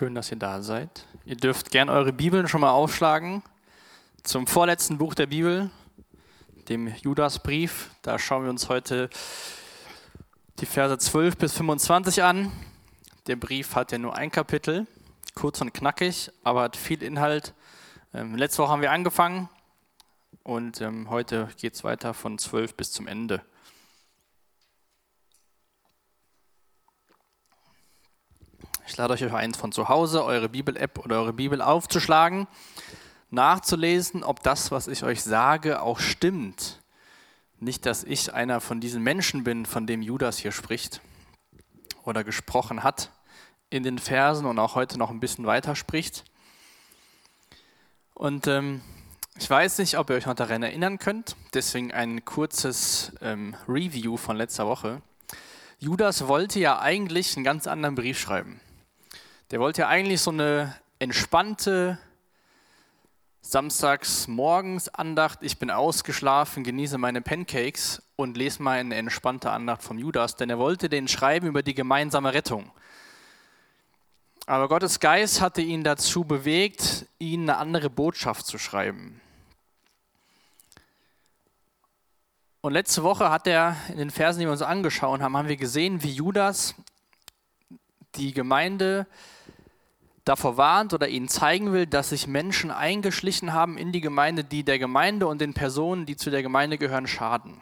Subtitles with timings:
[0.00, 1.06] Schön, dass ihr da seid.
[1.26, 3.42] Ihr dürft gern eure Bibeln schon mal aufschlagen
[4.22, 5.68] zum vorletzten Buch der Bibel,
[6.70, 7.90] dem Judasbrief.
[8.00, 9.10] Da schauen wir uns heute
[10.58, 12.50] die Verse 12 bis 25 an.
[13.26, 14.86] Der Brief hat ja nur ein Kapitel,
[15.34, 17.52] kurz und knackig, aber hat viel Inhalt.
[18.14, 19.50] Ähm, letzte Woche haben wir angefangen
[20.44, 23.42] und ähm, heute geht es weiter von 12 bis zum Ende.
[28.90, 32.48] Ich lade euch ein, von zu Hause eure Bibel-App oder eure Bibel aufzuschlagen,
[33.30, 36.80] nachzulesen, ob das, was ich euch sage, auch stimmt.
[37.60, 41.02] Nicht, dass ich einer von diesen Menschen bin, von dem Judas hier spricht
[42.02, 43.12] oder gesprochen hat
[43.70, 46.24] in den Versen und auch heute noch ein bisschen weiter spricht.
[48.12, 48.80] Und ähm,
[49.38, 54.16] ich weiß nicht, ob ihr euch noch daran erinnern könnt, deswegen ein kurzes ähm, Review
[54.16, 55.00] von letzter Woche.
[55.78, 58.60] Judas wollte ja eigentlich einen ganz anderen Brief schreiben.
[59.50, 61.98] Der wollte ja eigentlich so eine entspannte
[63.40, 65.40] Samstags morgens Andacht.
[65.42, 70.50] Ich bin ausgeschlafen, genieße meine Pancakes und lese mal eine entspannte Andacht vom Judas, denn
[70.50, 72.70] er wollte den schreiben über die gemeinsame Rettung.
[74.46, 79.20] Aber Gottes Geist hatte ihn dazu bewegt, ihn eine andere Botschaft zu schreiben.
[82.60, 85.56] Und letzte Woche hat er in den Versen, die wir uns angeschaut haben, haben wir
[85.56, 86.76] gesehen, wie Judas
[88.14, 89.06] die Gemeinde
[90.30, 94.62] davor warnt oder ihnen zeigen will, dass sich Menschen eingeschlichen haben in die Gemeinde, die
[94.62, 97.60] der Gemeinde und den Personen, die zu der Gemeinde gehören, schaden.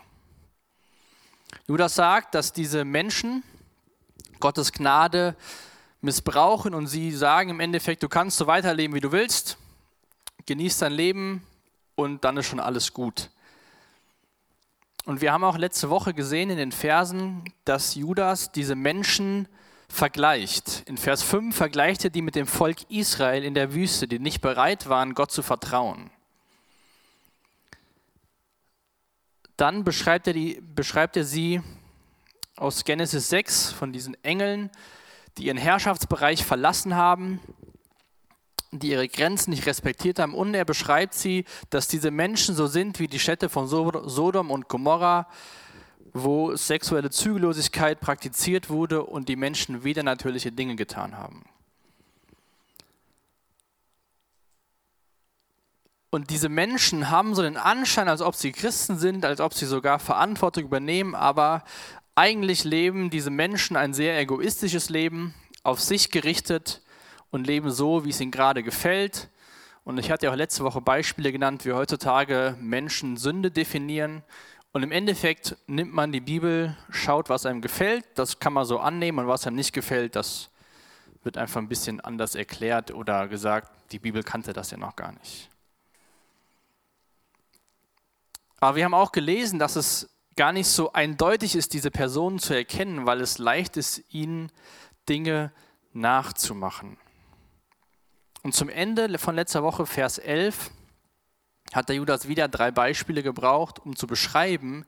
[1.66, 3.42] Judas sagt, dass diese Menschen
[4.38, 5.34] Gottes Gnade
[6.02, 9.56] missbrauchen und sie sagen im Endeffekt, du kannst so weiterleben, wie du willst,
[10.44, 11.42] genieß dein Leben
[11.94, 13.30] und dann ist schon alles gut.
[15.06, 19.48] Und wir haben auch letzte Woche gesehen in den Versen, dass Judas diese Menschen
[19.88, 20.82] vergleicht.
[20.86, 24.40] In Vers 5 vergleicht er die mit dem Volk Israel in der Wüste, die nicht
[24.40, 26.10] bereit waren, Gott zu vertrauen.
[29.56, 31.60] Dann beschreibt er, die, beschreibt er sie
[32.54, 34.70] aus Genesis 6 von diesen Engeln,
[35.36, 37.40] die ihren Herrschaftsbereich verlassen haben,
[38.70, 40.34] die ihre Grenzen nicht respektiert haben.
[40.34, 44.68] Und er beschreibt sie, dass diese Menschen so sind wie die Städte von Sodom und
[44.68, 45.28] Gomorra,
[46.22, 51.44] wo sexuelle Zügellosigkeit praktiziert wurde und die Menschen wieder natürliche Dinge getan haben.
[56.10, 59.66] Und diese Menschen haben so den Anschein, als ob sie Christen sind, als ob sie
[59.66, 61.64] sogar Verantwortung übernehmen, aber
[62.14, 66.82] eigentlich leben diese Menschen ein sehr egoistisches Leben, auf sich gerichtet
[67.30, 69.28] und leben so, wie es ihnen gerade gefällt.
[69.84, 74.22] Und ich hatte ja auch letzte Woche Beispiele genannt, wie heutzutage Menschen Sünde definieren
[74.72, 78.78] und im Endeffekt nimmt man die Bibel, schaut, was einem gefällt, das kann man so
[78.78, 80.50] annehmen und was einem nicht gefällt, das
[81.22, 85.12] wird einfach ein bisschen anders erklärt oder gesagt, die Bibel kannte das ja noch gar
[85.12, 85.48] nicht.
[88.60, 92.54] Aber wir haben auch gelesen, dass es gar nicht so eindeutig ist, diese Personen zu
[92.54, 94.50] erkennen, weil es leicht ist, ihnen
[95.08, 95.52] Dinge
[95.92, 96.96] nachzumachen.
[98.42, 100.70] Und zum Ende von letzter Woche, Vers 11,
[101.72, 104.86] hat der Judas wieder drei Beispiele gebraucht, um zu beschreiben,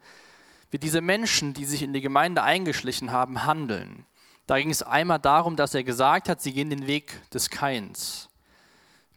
[0.70, 4.06] wie diese Menschen, die sich in die Gemeinde eingeschlichen haben, handeln.
[4.46, 8.28] Da ging es einmal darum, dass er gesagt hat, sie gehen den Weg des Keins.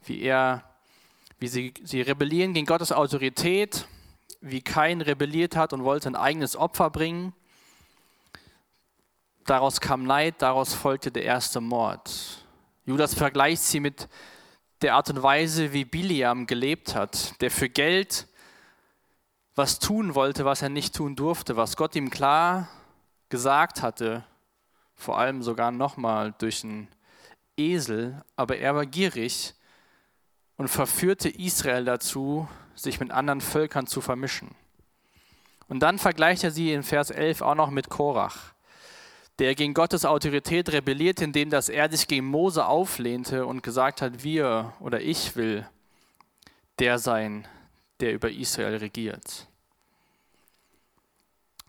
[0.05, 0.63] Wie er,
[1.39, 3.87] wie sie, sie rebellieren gegen Gottes Autorität,
[4.41, 7.33] wie Kain rebelliert hat und wollte ein eigenes Opfer bringen.
[9.45, 12.45] Daraus kam Neid, daraus folgte der erste Mord.
[12.85, 14.09] Judas vergleicht sie mit
[14.83, 18.27] der Art und Weise, wie Biliam gelebt hat, der für Geld
[19.55, 22.67] was tun wollte, was er nicht tun durfte, was Gott ihm klar
[23.29, 24.23] gesagt hatte,
[24.95, 26.87] vor allem sogar nochmal durch einen
[27.55, 29.53] Esel, aber er war gierig
[30.57, 34.55] und verführte Israel dazu, sich mit anderen Völkern zu vermischen.
[35.67, 38.53] Und dann vergleicht er sie in Vers 11 auch noch mit Korach
[39.39, 44.23] der gegen Gottes Autorität rebelliert, indem dass er sich gegen Mose auflehnte und gesagt hat,
[44.23, 45.67] wir oder ich will
[46.79, 47.47] der sein,
[47.99, 49.47] der über Israel regiert.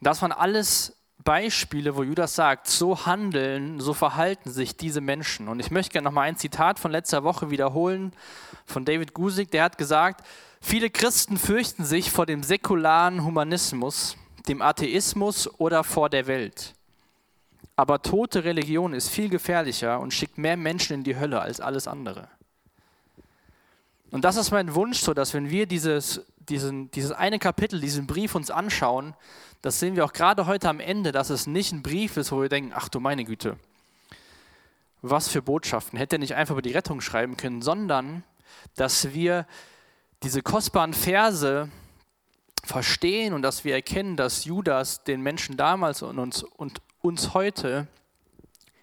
[0.01, 5.49] Das waren alles Beispiele, wo Judas sagt, so handeln, so verhalten sich diese Menschen.
[5.49, 8.13] Und ich möchte gerne noch mal ein Zitat von letzter Woche wiederholen
[8.67, 10.25] von David Gusik, der hat gesagt,
[10.61, 14.17] viele Christen fürchten sich vor dem säkularen Humanismus,
[14.49, 16.75] dem Atheismus oder vor der Welt.
[17.77, 21.89] Aber tote Religion ist viel gefährlicher und schickt mehr Menschen in die Hölle als alles
[21.89, 22.29] andere.
[24.11, 28.07] Und das ist mein Wunsch, so dass wenn wir dieses, diesen, dieses eine Kapitel, diesen
[28.07, 29.15] Brief uns anschauen,
[29.61, 32.41] das sehen wir auch gerade heute am Ende, dass es nicht ein Brief ist, wo
[32.41, 33.57] wir denken, ach du meine Güte,
[35.03, 35.99] was für Botschaften.
[35.99, 38.23] Hätte er nicht einfach über die Rettung schreiben können, sondern
[38.77, 39.47] dass wir
[40.23, 41.69] diese kostbaren Verse
[42.63, 47.87] verstehen und dass wir erkennen, dass Judas den Menschen damals und uns, und uns heute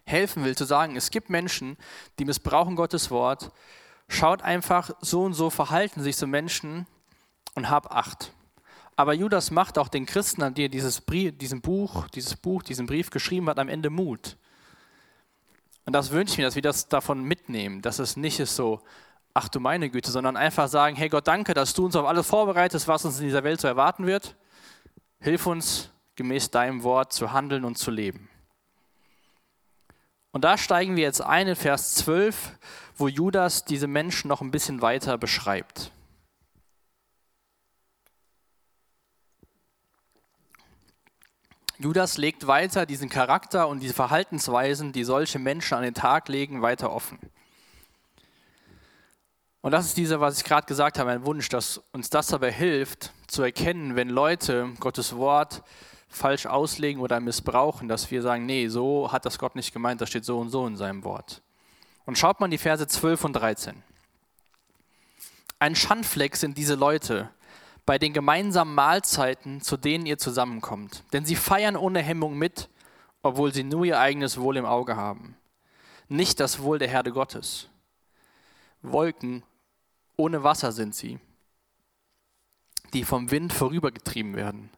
[0.06, 1.78] helfen will, zu sagen, es gibt Menschen,
[2.20, 3.52] die missbrauchen Gottes Wort.
[4.08, 6.86] Schaut einfach, so und so verhalten sich so Menschen
[7.56, 8.34] und hab Acht.
[8.96, 12.62] Aber Judas macht auch den Christen, an die er dieses Brief, diesen Buch, dieses Buch,
[12.62, 14.38] diesen Brief geschrieben hat, am Ende Mut.
[15.86, 18.82] Und das wünsche ich mir, dass wir das davon mitnehmen, dass es nicht ist so,
[19.34, 22.28] ach du meine Güte, sondern einfach sagen, hey Gott, danke, dass du uns auf alles
[22.28, 24.36] vorbereitest, was uns in dieser Welt zu erwarten wird.
[25.20, 25.90] Hilf uns,
[26.22, 28.30] gemäß deinem Wort zu handeln und zu leben.
[30.32, 32.52] Und da steigen wir jetzt ein in Vers 12,
[32.96, 35.92] wo Judas diese Menschen noch ein bisschen weiter beschreibt.
[41.80, 46.62] Judas legt weiter diesen Charakter und diese Verhaltensweisen, die solche Menschen an den Tag legen,
[46.62, 47.18] weiter offen.
[49.62, 52.52] Und das ist dieser, was ich gerade gesagt habe, ein Wunsch, dass uns das dabei
[52.52, 55.64] hilft, zu erkennen, wenn Leute Gottes Wort
[56.12, 60.10] falsch auslegen oder missbrauchen, dass wir sagen, nee, so hat das Gott nicht gemeint, das
[60.10, 61.42] steht so und so in seinem Wort.
[62.06, 63.82] Und schaut mal die Verse 12 und 13.
[65.60, 67.30] Ein Schandfleck sind diese Leute,
[67.86, 71.04] bei den gemeinsamen Mahlzeiten, zu denen ihr zusammenkommt.
[71.14, 72.70] Denn sie feiern ohne Hemmung mit,
[73.24, 75.36] obwohl sie nur ihr eigenes Wohl im Auge haben.
[76.08, 77.70] Nicht das Wohl der Herde Gottes.
[78.82, 79.44] Wolken
[80.18, 81.20] ohne Wasser sind sie,
[82.94, 84.70] die vom Wind vorübergetrieben werden,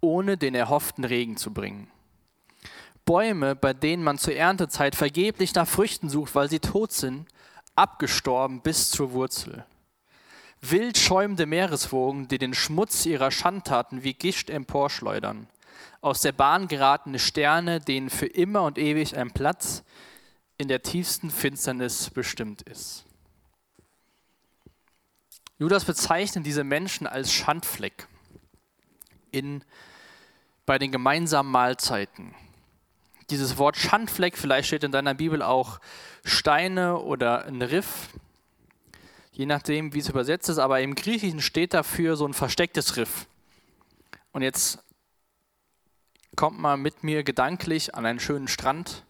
[0.00, 1.90] ohne den erhofften Regen zu bringen.
[3.04, 7.26] Bäume, bei denen man zur Erntezeit vergeblich nach Früchten sucht, weil sie tot sind,
[7.74, 9.64] abgestorben bis zur Wurzel
[10.60, 15.48] wild schäumende Meereswogen, die den Schmutz ihrer Schandtaten wie Gischt emporschleudern,
[16.00, 19.82] aus der Bahn geratene Sterne, denen für immer und ewig ein Platz
[20.56, 23.04] in der tiefsten Finsternis bestimmt ist.
[25.58, 28.06] Judas bezeichnet diese Menschen als Schandfleck
[29.30, 29.64] in,
[30.68, 32.34] bei den gemeinsamen Mahlzeiten.
[33.30, 35.80] Dieses Wort Schandfleck, vielleicht steht in deiner Bibel auch
[36.26, 38.10] Steine oder ein Riff,
[39.32, 43.26] je nachdem, wie es übersetzt ist, aber im Griechischen steht dafür so ein verstecktes Riff.
[44.32, 44.84] Und jetzt
[46.36, 49.06] kommt mal mit mir gedanklich an einen schönen Strand,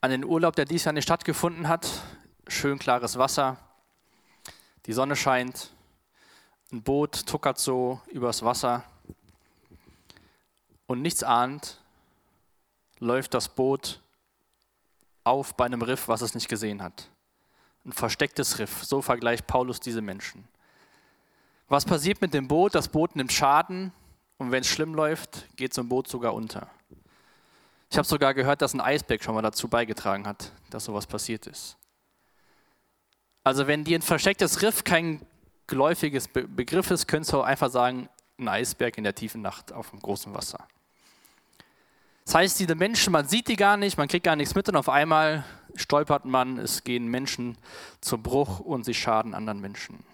[0.00, 1.88] an den Urlaub, der dies Jahr nicht stattgefunden hat.
[2.48, 3.58] Schön klares Wasser,
[4.86, 5.70] die Sonne scheint,
[6.72, 8.82] ein Boot tuckert so übers Wasser
[10.86, 11.78] und nichts ahnt,
[12.98, 14.00] läuft das Boot
[15.24, 17.08] auf bei einem Riff, was es nicht gesehen hat.
[17.84, 18.84] Ein verstecktes Riff.
[18.84, 20.46] So vergleicht Paulus diese Menschen.
[21.68, 22.74] Was passiert mit dem Boot?
[22.74, 23.92] Das Boot nimmt Schaden
[24.38, 26.68] und wenn es schlimm läuft, geht so ein Boot sogar unter.
[27.90, 31.46] Ich habe sogar gehört, dass ein Eisberg schon mal dazu beigetragen hat, dass sowas passiert
[31.46, 31.76] ist.
[33.44, 35.26] Also wenn dir ein verstecktes Riff kein
[35.66, 38.08] geläufiges Be Begriff ist, könntest du einfach sagen,
[38.42, 40.66] ein Eisberg in der tiefen Nacht auf dem großen Wasser.
[42.24, 44.76] Das heißt, diese Menschen, man sieht die gar nicht, man kriegt gar nichts mit und
[44.76, 45.44] auf einmal
[45.74, 47.58] stolpert man, es gehen Menschen
[48.00, 50.04] zum Bruch und sie schaden anderen Menschen.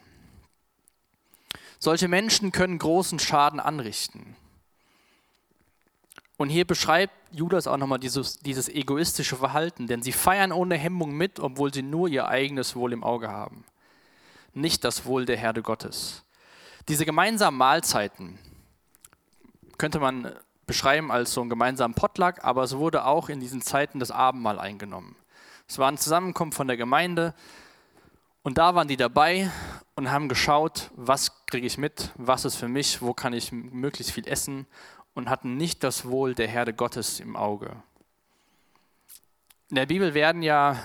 [1.79, 4.37] Solche Menschen können großen Schaden anrichten.
[6.37, 11.17] Und hier beschreibt Judas auch nochmal dieses, dieses egoistische Verhalten, denn sie feiern ohne Hemmung
[11.17, 13.65] mit, obwohl sie nur ihr eigenes Wohl im Auge haben,
[14.55, 16.25] nicht das Wohl der Herde Gottes.
[16.89, 18.39] Diese gemeinsamen Mahlzeiten
[19.77, 20.35] könnte man
[20.67, 24.59] beschreiben als so ein gemeinsamen Potluck, aber es wurde auch in diesen Zeiten das Abendmahl
[24.59, 25.15] eingenommen.
[25.69, 27.35] Es war ein Zusammenkommen von der Gemeinde
[28.43, 29.51] und da waren die dabei
[29.97, 34.13] und haben geschaut, was kriege ich mit, was ist für mich, wo kann ich möglichst
[34.13, 34.67] viel essen
[35.13, 37.77] und hatten nicht das Wohl der Herde Gottes im Auge.
[39.69, 40.83] In der Bibel werden ja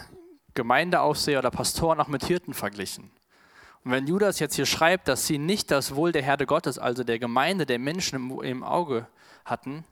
[0.53, 3.09] Gemeindeaufseher oder Pastoren auch mit Hirten verglichen.
[3.83, 7.03] Und wenn Judas jetzt hier schreibt, dass sie nicht das Wohl der Herde Gottes, also
[7.03, 9.07] der Gemeinde, der Menschen im, im Auge
[9.43, 9.83] hatten,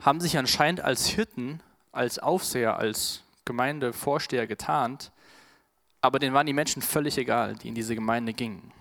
[0.00, 1.60] haben sich anscheinend als Hirten,
[1.92, 5.12] als Aufseher, als Gemeindevorsteher getarnt,
[6.00, 8.72] aber denen waren die Menschen völlig egal, die in diese Gemeinde gingen.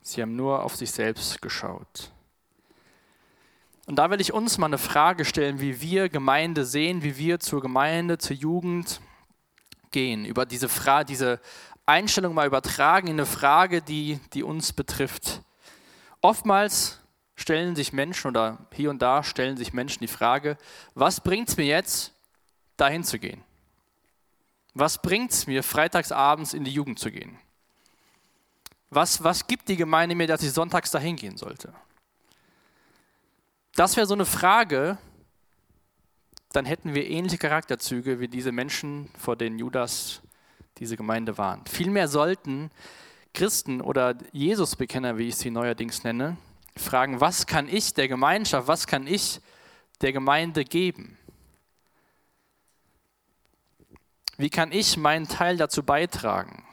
[0.00, 2.12] Sie haben nur auf sich selbst geschaut.
[3.86, 7.40] Und da will ich uns mal eine Frage stellen, wie wir Gemeinde sehen, wie wir
[7.40, 9.00] zur Gemeinde, zur Jugend
[9.90, 10.24] gehen.
[10.24, 11.40] Über diese, Frage, diese
[11.86, 15.42] Einstellung mal übertragen in eine Frage, die, die uns betrifft.
[16.20, 17.00] Oftmals
[17.34, 20.58] stellen sich Menschen oder hier und da stellen sich Menschen die Frage,
[20.94, 22.12] was bringt es mir jetzt,
[22.76, 23.42] dahin zu gehen?
[24.74, 27.38] Was bringt es mir, freitagsabends in die Jugend zu gehen?
[28.90, 31.72] Was, was gibt die Gemeinde mir, dass ich sonntags dahin gehen sollte?
[33.74, 34.98] Das wäre so eine Frage,
[36.52, 40.22] dann hätten wir ähnliche Charakterzüge wie diese Menschen, vor denen Judas
[40.78, 41.68] diese Gemeinde warnt.
[41.68, 42.70] Vielmehr sollten
[43.34, 46.36] Christen oder Jesusbekenner, wie ich sie neuerdings nenne,
[46.76, 49.40] fragen, was kann ich der Gemeinschaft, was kann ich
[50.00, 51.18] der Gemeinde geben?
[54.36, 56.64] Wie kann ich meinen Teil dazu beitragen?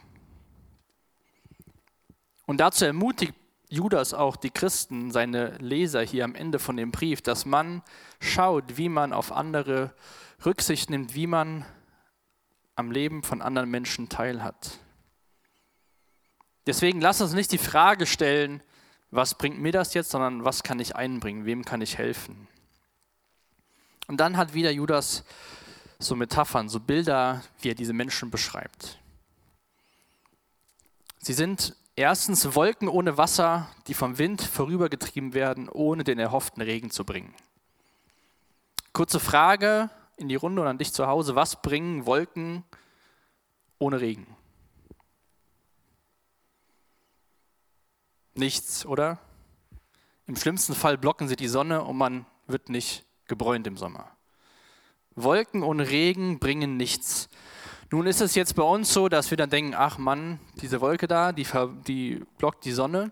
[2.45, 3.33] Und dazu ermutigt
[3.75, 7.83] Judas auch die Christen, seine Leser hier am Ende von dem Brief, dass man
[8.21, 9.93] schaut, wie man auf andere
[10.45, 11.65] Rücksicht nimmt, wie man
[12.75, 14.79] am Leben von anderen Menschen teilhat.
[16.65, 18.63] Deswegen lass uns nicht die Frage stellen,
[19.11, 22.47] was bringt mir das jetzt, sondern was kann ich einbringen, wem kann ich helfen.
[24.07, 25.25] Und dann hat wieder Judas
[25.99, 28.99] so Metaphern, so Bilder, wie er diese Menschen beschreibt.
[31.19, 36.91] Sie sind erstens Wolken ohne Wasser, die vom Wind vorübergetrieben werden, ohne den erhofften Regen
[36.91, 37.33] zu bringen.
[38.93, 41.35] Kurze Frage in die Runde und an dich zu Hause.
[41.35, 42.63] Was bringen Wolken
[43.79, 44.27] ohne Regen?
[48.33, 49.19] Nichts, oder?
[50.27, 54.11] Im schlimmsten Fall blocken sie die Sonne und man wird nicht gebräunt im Sommer.
[55.15, 57.29] Wolken ohne Regen bringen nichts.
[57.91, 61.07] Nun ist es jetzt bei uns so, dass wir dann denken, ach Mann, diese Wolke
[61.07, 61.45] da, die,
[61.87, 63.11] die blockt die Sonne.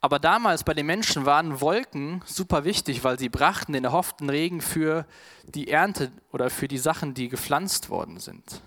[0.00, 4.60] Aber damals bei den Menschen waren Wolken super wichtig, weil sie brachten den erhofften Regen
[4.60, 5.06] für
[5.46, 8.62] die Ernte oder für die Sachen, die gepflanzt worden sind.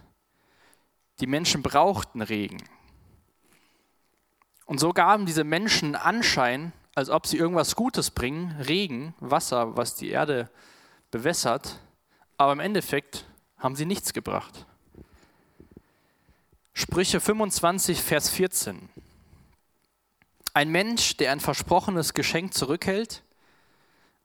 [1.20, 2.64] Die Menschen brauchten Regen.
[4.66, 9.96] Und so gaben diese Menschen Anschein, als ob sie irgendwas Gutes bringen, Regen, Wasser, was
[9.96, 10.50] die Erde
[11.12, 11.80] bewässert,
[12.38, 13.26] aber im Endeffekt
[13.58, 14.66] haben sie nichts gebracht.
[16.80, 18.88] Sprüche 25, Vers 14.
[20.54, 23.24] Ein Mensch, der ein versprochenes Geschenk zurückhält,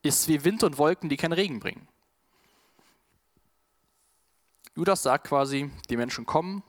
[0.03, 1.89] ist wie Wind und Wolken, die keinen Regen bringen.
[4.77, 6.63] Judas sagt quasi, die Menschen kommen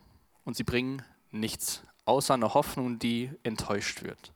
[0.45, 4.31] und sie bringen nichts außer einer Hoffnung, die enttäuscht wird.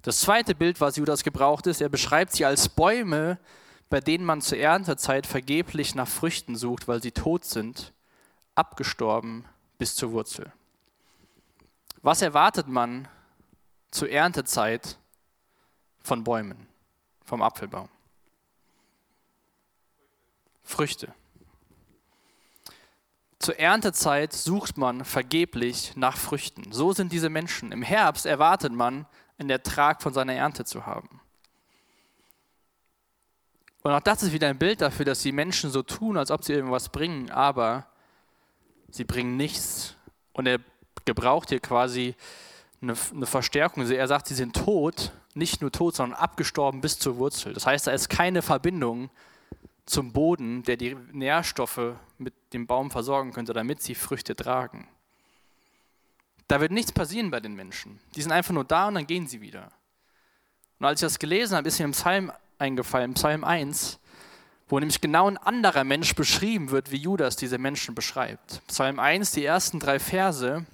[0.00, 3.38] Das zweite Bild, was Judas gebraucht ist, er beschreibt sie als Bäume,
[3.90, 7.92] bei denen man zur Erntezeit vergeblich nach Früchten sucht, weil sie tot sind,
[8.54, 9.44] abgestorben
[9.78, 10.52] bis zur Wurzel.
[12.02, 13.08] Was erwartet man
[13.90, 14.98] zur Erntezeit
[16.00, 16.66] von Bäumen,
[17.24, 17.88] vom Apfelbaum?
[20.62, 21.14] Früchte.
[23.38, 26.72] Zur Erntezeit sucht man vergeblich nach Früchten.
[26.72, 27.72] So sind diese Menschen.
[27.72, 29.06] Im Herbst erwartet man,
[29.38, 31.20] einen Ertrag von seiner Ernte zu haben.
[33.82, 36.44] Und auch das ist wieder ein Bild dafür, dass die Menschen so tun, als ob
[36.44, 37.86] sie irgendwas bringen, aber
[38.90, 39.94] sie bringen nichts.
[40.32, 40.60] Und er
[41.04, 42.14] gebraucht hier quasi
[42.80, 43.88] eine, eine Verstärkung.
[43.88, 47.52] Er sagt, sie sind tot, nicht nur tot, sondern abgestorben bis zur Wurzel.
[47.52, 49.10] Das heißt, da ist keine Verbindung
[49.86, 54.86] zum Boden, der die Nährstoffe mit dem Baum versorgen könnte, damit sie Früchte tragen.
[56.46, 58.00] Da wird nichts passieren bei den Menschen.
[58.14, 59.70] Die sind einfach nur da und dann gehen sie wieder.
[60.78, 63.98] Und als ich das gelesen habe, ist mir im Psalm eingefallen, Psalm 1,
[64.68, 68.62] wo nämlich genau ein anderer Mensch beschrieben wird, wie Judas diese Menschen beschreibt.
[68.66, 70.66] Psalm 1, die ersten drei Verse,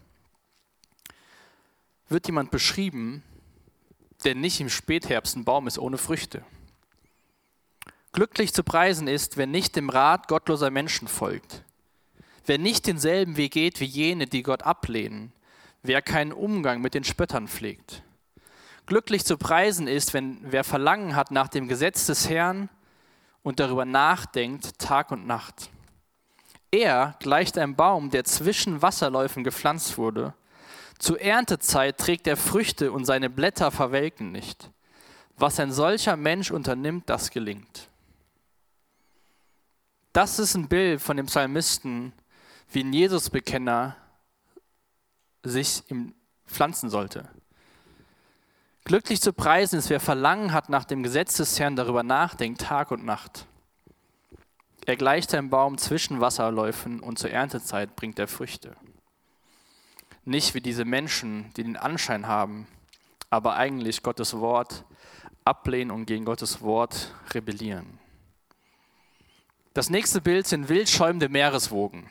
[2.08, 3.22] wird jemand beschrieben,
[4.24, 6.44] der nicht im Spätherbst ein Baum ist ohne Früchte.
[8.12, 11.62] Glücklich zu preisen ist, wer nicht dem Rat gottloser Menschen folgt,
[12.46, 15.32] wer nicht denselben Weg geht wie jene, die Gott ablehnen,
[15.82, 18.02] wer keinen Umgang mit den Spöttern pflegt.
[18.86, 22.68] Glücklich zu preisen ist, wenn wer Verlangen hat nach dem Gesetz des Herrn
[23.44, 25.70] und darüber nachdenkt Tag und Nacht.
[26.72, 30.34] Er gleicht einem Baum, der zwischen Wasserläufen gepflanzt wurde.
[30.98, 34.70] Zur Erntezeit trägt er Früchte und seine Blätter verwelken nicht.
[35.36, 37.88] Was ein solcher Mensch unternimmt, das gelingt.
[40.12, 42.12] Das ist ein Bild von dem Psalmisten,
[42.70, 43.96] wie ein Jesusbekenner
[45.42, 45.82] sich
[46.46, 47.28] pflanzen sollte.
[48.84, 52.90] Glücklich zu preisen ist, wer Verlangen hat nach dem Gesetz des Herrn, darüber nachdenkt, Tag
[52.90, 53.46] und Nacht.
[54.84, 58.76] Er gleicht einem Baum zwischen Wasserläufen und zur Erntezeit bringt er Früchte.
[60.26, 62.66] Nicht wie diese Menschen, die den Anschein haben,
[63.30, 64.84] aber eigentlich Gottes Wort
[65.46, 67.98] ablehnen und gegen Gottes Wort rebellieren.
[69.72, 72.10] Das nächste Bild sind wildschäumende Meereswogen.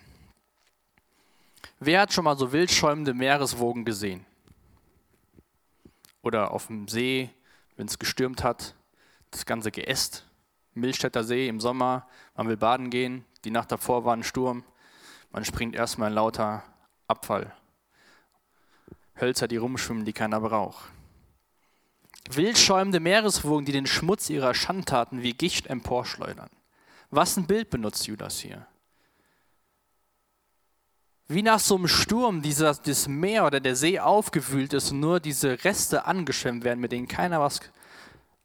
[1.79, 4.25] Wer hat schon mal so wildschäumende Meereswogen gesehen?
[6.23, 7.29] Oder auf dem See,
[7.75, 8.73] wenn es gestürmt hat,
[9.29, 10.25] das ganze Geäst.
[10.73, 14.63] Milchstädter See im Sommer, man will baden gehen, die Nacht davor war ein Sturm,
[15.31, 16.63] man springt erstmal in lauter
[17.07, 17.53] Abfall.
[19.19, 20.91] Hölzer, die rumschwimmen, die keiner braucht.
[22.31, 26.49] Wildschäumende Meereswogen, die den Schmutz ihrer Schandtaten wie Gicht emporschleudern.
[27.11, 28.65] Was ein Bild benutzt Judas hier?
[31.33, 35.19] Wie nach so einem Sturm dieser, das Meer oder der See aufgewühlt ist und nur
[35.19, 37.59] diese Reste angeschwemmt werden, mit denen keiner was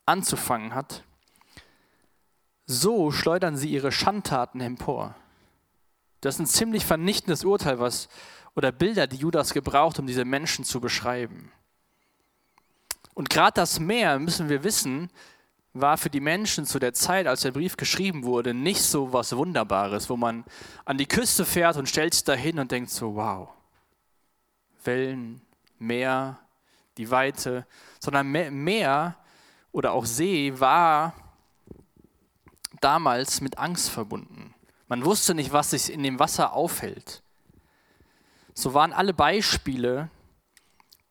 [0.07, 1.05] anzufangen hat,
[2.65, 5.15] so schleudern sie ihre Schandtaten empor.
[6.23, 8.09] Das ist ein ziemlich vernichtendes Urteil, was
[8.55, 11.53] oder Bilder, die Judas gebraucht, um diese Menschen zu beschreiben.
[13.13, 15.11] Und gerade das Meer, müssen wir wissen,
[15.73, 19.37] war für die Menschen zu der Zeit, als der Brief geschrieben wurde, nicht so was
[19.37, 20.45] Wunderbares, wo man
[20.85, 23.51] an die Küste fährt und stellt sich dahin und denkt so, wow,
[24.85, 25.41] Wellen,
[25.79, 26.39] Meer,
[26.97, 27.67] die Weite,
[28.01, 29.17] sondern Meer
[29.73, 31.15] oder auch See war
[32.81, 34.55] damals mit Angst verbunden.
[34.89, 37.23] Man wusste nicht, was sich in dem Wasser aufhält.
[38.55, 40.11] So waren alle Beispiele,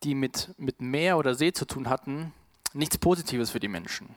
[0.02, 2.32] die mit, mit Meer oder See zu tun hatten,
[2.72, 4.14] nichts Positives für die Menschen.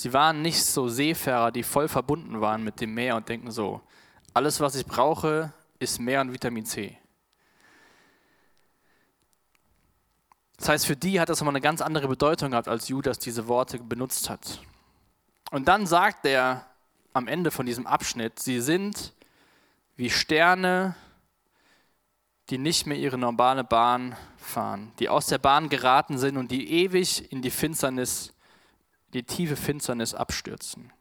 [0.00, 3.82] Sie waren nicht so Seefahrer, die voll verbunden waren mit dem Meer und denken so,
[4.32, 6.96] alles, was ich brauche, ist Meer und Vitamin C.
[10.56, 13.46] Das heißt, für die hat das nochmal eine ganz andere Bedeutung gehabt, als Judas diese
[13.46, 14.62] Worte benutzt hat.
[15.50, 16.64] Und dann sagt er
[17.12, 19.12] am Ende von diesem Abschnitt, sie sind
[19.96, 20.94] wie Sterne,
[22.48, 26.72] die nicht mehr ihre normale Bahn fahren, die aus der Bahn geraten sind und die
[26.72, 28.32] ewig in die Finsternis,
[29.12, 30.92] die tiefe Finsternis abstürzen.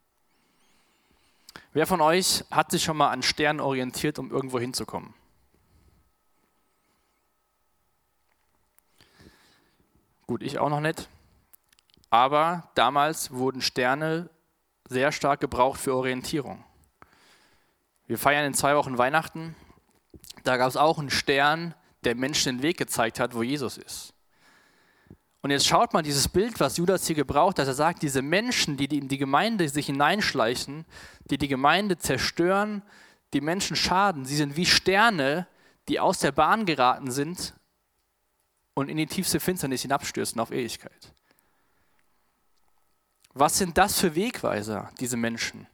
[1.74, 5.14] Wer von euch hat sich schon mal an Sternen orientiert, um irgendwo hinzukommen?
[10.26, 11.08] Gut, ich auch noch nicht.
[12.10, 14.30] Aber damals wurden Sterne
[14.88, 16.64] sehr stark gebraucht für Orientierung.
[18.08, 19.56] Wir feiern in zwei Wochen Weihnachten.
[20.44, 24.14] Da gab es auch einen Stern, der Menschen den Weg gezeigt hat, wo Jesus ist.
[25.42, 28.76] Und jetzt schaut mal dieses Bild, was Judas hier gebraucht, dass er sagt, diese Menschen,
[28.76, 30.86] die in die Gemeinde sich hineinschleichen,
[31.30, 32.84] die die Gemeinde zerstören,
[33.34, 35.48] die Menschen schaden, sie sind wie Sterne,
[35.88, 37.54] die aus der Bahn geraten sind
[38.74, 41.14] und in die tiefste Finsternis hinabstürzen auf Ewigkeit.
[43.34, 45.68] Was sind das für Wegweiser, diese Menschen?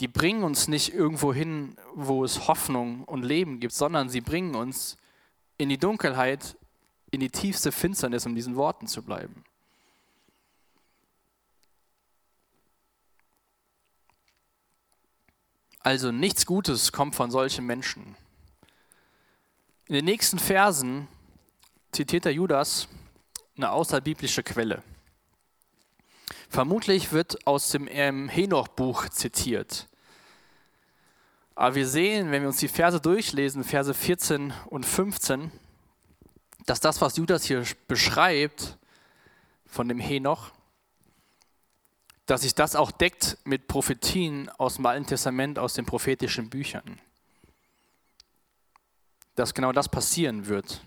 [0.00, 4.54] Die bringen uns nicht irgendwo hin, wo es Hoffnung und Leben gibt, sondern sie bringen
[4.54, 4.96] uns
[5.58, 6.56] in die Dunkelheit,
[7.10, 9.44] in die tiefste Finsternis, um diesen Worten zu bleiben.
[15.80, 18.16] Also nichts Gutes kommt von solchen Menschen.
[19.86, 21.06] In den nächsten Versen
[21.92, 22.88] zitiert der Judas
[23.56, 24.82] eine außerbiblische Quelle.
[26.48, 29.88] Vermutlich wird aus dem Henoch-Buch zitiert.
[31.54, 35.52] Aber wir sehen, wenn wir uns die Verse durchlesen, Verse 14 und 15,
[36.66, 38.76] dass das, was Judas hier beschreibt
[39.66, 40.52] von dem Henoch,
[42.26, 47.00] dass sich das auch deckt mit Prophetien aus dem Alten Testament, aus den prophetischen Büchern.
[49.36, 50.82] Dass genau das passieren wird.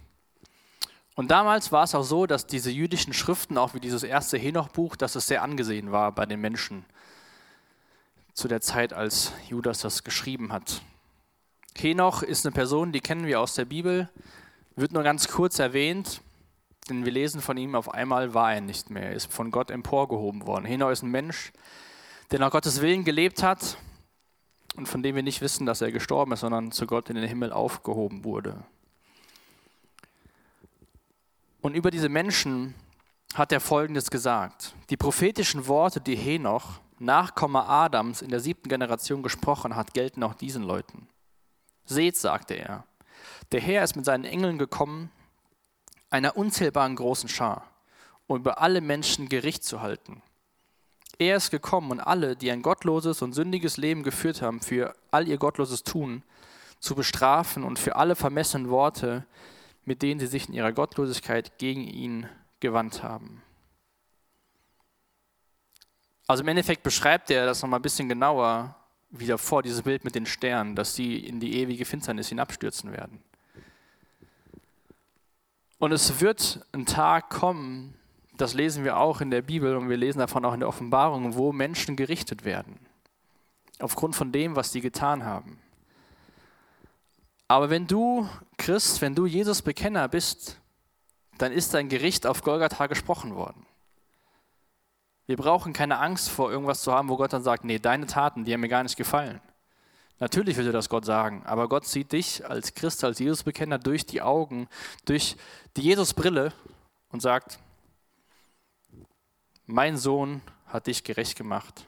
[1.15, 4.97] Und damals war es auch so, dass diese jüdischen Schriften, auch wie dieses erste Henoch-Buch,
[4.97, 6.85] dass es sehr angesehen war bei den Menschen
[8.33, 10.81] zu der Zeit, als Judas das geschrieben hat.
[11.77, 14.09] Henoch ist eine Person, die kennen wir aus der Bibel,
[14.79, 16.21] wird nur ganz kurz erwähnt,
[16.89, 19.71] denn wir lesen von ihm, auf einmal war er nicht mehr, er ist von Gott
[19.71, 20.65] emporgehoben worden.
[20.65, 21.51] Henoch ist ein Mensch,
[22.31, 23.77] der nach Gottes Willen gelebt hat
[24.75, 27.27] und von dem wir nicht wissen, dass er gestorben ist, sondern zu Gott in den
[27.27, 28.63] Himmel aufgehoben wurde.
[31.61, 32.73] Und über diese Menschen
[33.33, 34.73] hat er Folgendes gesagt.
[34.89, 40.33] Die prophetischen Worte, die Henoch, Nachkomme Adams, in der siebten Generation gesprochen hat, gelten auch
[40.33, 41.07] diesen Leuten.
[41.85, 42.85] Seht, sagte er,
[43.51, 45.11] der Herr ist mit seinen Engeln gekommen,
[46.09, 47.67] einer unzählbaren großen Schar,
[48.27, 50.21] um über alle Menschen Gericht zu halten.
[51.17, 55.27] Er ist gekommen, und alle, die ein gottloses und sündiges Leben geführt haben, für all
[55.27, 56.23] ihr gottloses Tun
[56.79, 59.25] zu bestrafen und für alle vermessenen Worte,
[59.83, 63.41] mit denen sie sich in ihrer Gottlosigkeit gegen ihn gewandt haben.
[66.25, 68.75] Also im Endeffekt beschreibt er das nochmal ein bisschen genauer
[69.09, 73.23] wieder vor, dieses Bild mit den Sternen, dass sie in die ewige Finsternis hinabstürzen werden.
[75.79, 77.95] Und es wird ein Tag kommen,
[78.35, 81.35] das lesen wir auch in der Bibel und wir lesen davon auch in der Offenbarung,
[81.35, 82.79] wo Menschen gerichtet werden.
[83.79, 85.59] Aufgrund von dem, was sie getan haben.
[87.47, 90.59] Aber wenn du Christ, wenn du Jesus Bekenner bist,
[91.37, 93.65] dann ist dein Gericht auf Golgatha gesprochen worden.
[95.27, 98.43] Wir brauchen keine Angst vor irgendwas zu haben, wo Gott dann sagt, nee, deine Taten,
[98.43, 99.39] die haben mir gar nicht gefallen.
[100.19, 104.21] Natürlich würde das Gott sagen, aber Gott sieht dich als Christ, als Jesus-Bekenner durch die
[104.21, 104.67] Augen,
[105.05, 105.37] durch
[105.77, 106.53] die Jesus-Brille
[107.09, 107.59] und sagt,
[109.65, 111.85] mein Sohn hat dich gerecht gemacht.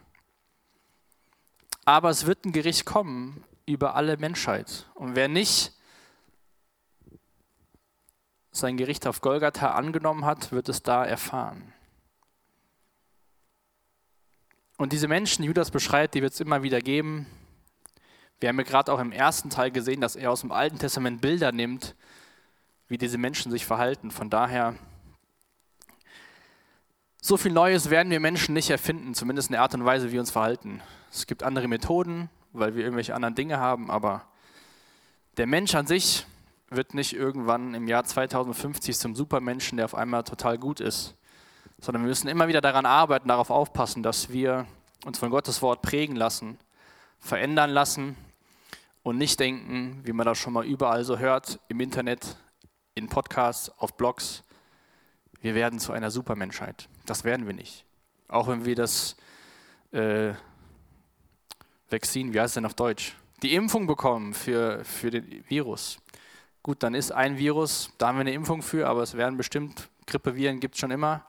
[1.84, 4.86] Aber es wird ein Gericht kommen über alle Menschheit.
[4.94, 5.74] Und wer nicht
[8.52, 11.74] sein Gericht auf Golgatha angenommen hat, wird es da erfahren.
[14.78, 17.28] Und diese Menschen, die Judas beschreibt, die wird es immer wieder geben.
[18.42, 21.22] Wir haben ja gerade auch im ersten Teil gesehen, dass er aus dem Alten Testament
[21.22, 21.96] Bilder nimmt,
[22.88, 24.10] wie diese Menschen sich verhalten.
[24.10, 24.74] Von daher,
[27.22, 30.14] so viel Neues werden wir Menschen nicht erfinden, zumindest in der Art und Weise, wie
[30.14, 30.82] wir uns verhalten.
[31.12, 34.26] Es gibt andere Methoden, weil wir irgendwelche anderen Dinge haben, aber
[35.38, 36.26] der Mensch an sich
[36.72, 41.14] wird nicht irgendwann im Jahr 2050 zum Supermenschen, der auf einmal total gut ist,
[41.80, 44.66] sondern wir müssen immer wieder daran arbeiten, darauf aufpassen, dass wir
[45.06, 46.58] uns von Gottes Wort prägen lassen,
[47.20, 48.16] verändern lassen
[49.04, 52.38] und nicht denken, wie man das schon mal überall so hört, im Internet,
[52.96, 54.44] in Podcasts, auf Blogs,
[55.42, 56.88] wir werden zu einer Supermenschheit.
[57.06, 57.86] Das werden wir nicht.
[58.28, 59.16] Auch wenn wir das
[59.92, 60.34] äh,
[61.90, 63.16] Vaccin, wie heißt es denn auf Deutsch?
[63.42, 65.98] Die Impfung bekommen für, für den Virus.
[66.62, 69.90] Gut, dann ist ein Virus, da haben wir eine Impfung für, aber es werden bestimmt
[70.06, 71.26] Grippeviren, gibt es schon immer.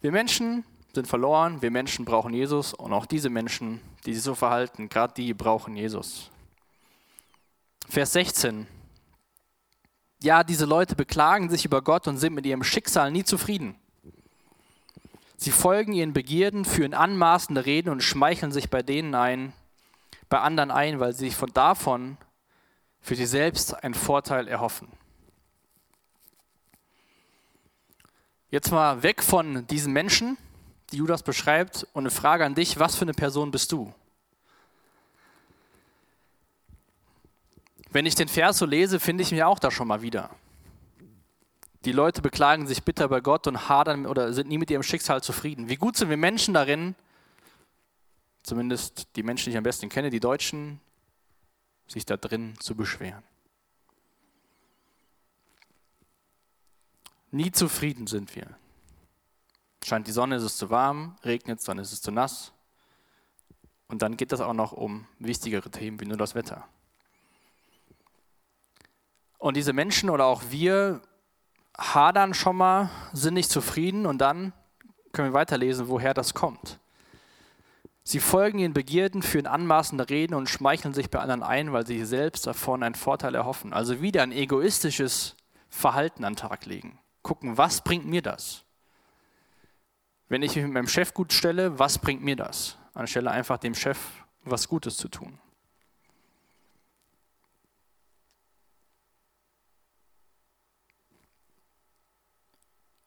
[0.00, 4.34] Wir Menschen sind verloren, wir Menschen brauchen Jesus und auch diese Menschen, die sich so
[4.34, 6.30] verhalten, gerade die brauchen Jesus.
[7.88, 8.66] Vers 16.
[10.22, 13.76] Ja, diese Leute beklagen sich über Gott und sind mit ihrem Schicksal nie zufrieden.
[15.36, 19.52] Sie folgen ihren Begierden, führen anmaßende Reden und schmeicheln sich bei denen ein,
[20.28, 22.16] bei anderen ein, weil sie sich von davon
[23.00, 24.88] für sich selbst einen Vorteil erhoffen.
[28.50, 30.38] Jetzt mal weg von diesen Menschen,
[30.94, 33.92] die Judas beschreibt, und eine Frage an dich, was für eine Person bist du?
[37.90, 40.30] Wenn ich den Vers so lese, finde ich mich auch da schon mal wieder.
[41.84, 45.22] Die Leute beklagen sich bitter bei Gott und hadern oder sind nie mit ihrem Schicksal
[45.22, 45.68] zufrieden.
[45.68, 46.94] Wie gut sind wir Menschen darin,
[48.44, 50.80] zumindest die Menschen, die ich am besten kenne, die Deutschen,
[51.88, 53.22] sich da drin zu beschweren.
[57.32, 58.56] Nie zufrieden sind wir.
[59.84, 62.52] Scheint die Sonne, ist es zu warm, regnet es, dann ist es zu nass.
[63.86, 66.66] Und dann geht es auch noch um wichtigere Themen wie nur das Wetter.
[69.36, 71.02] Und diese Menschen oder auch wir
[71.76, 74.54] hadern schon mal, sind nicht zufrieden und dann
[75.12, 76.78] können wir weiterlesen, woher das kommt.
[78.04, 82.06] Sie folgen ihren Begierden, führen anmaßende Reden und schmeicheln sich bei anderen ein, weil sie
[82.06, 83.74] selbst davon einen Vorteil erhoffen.
[83.74, 85.36] Also wieder ein egoistisches
[85.68, 86.98] Verhalten an den Tag legen.
[87.22, 88.63] Gucken, was bringt mir das?
[90.28, 92.78] Wenn ich mich mit meinem Chef gut stelle, was bringt mir das?
[92.94, 93.98] Anstelle einfach dem Chef
[94.44, 95.38] was Gutes zu tun.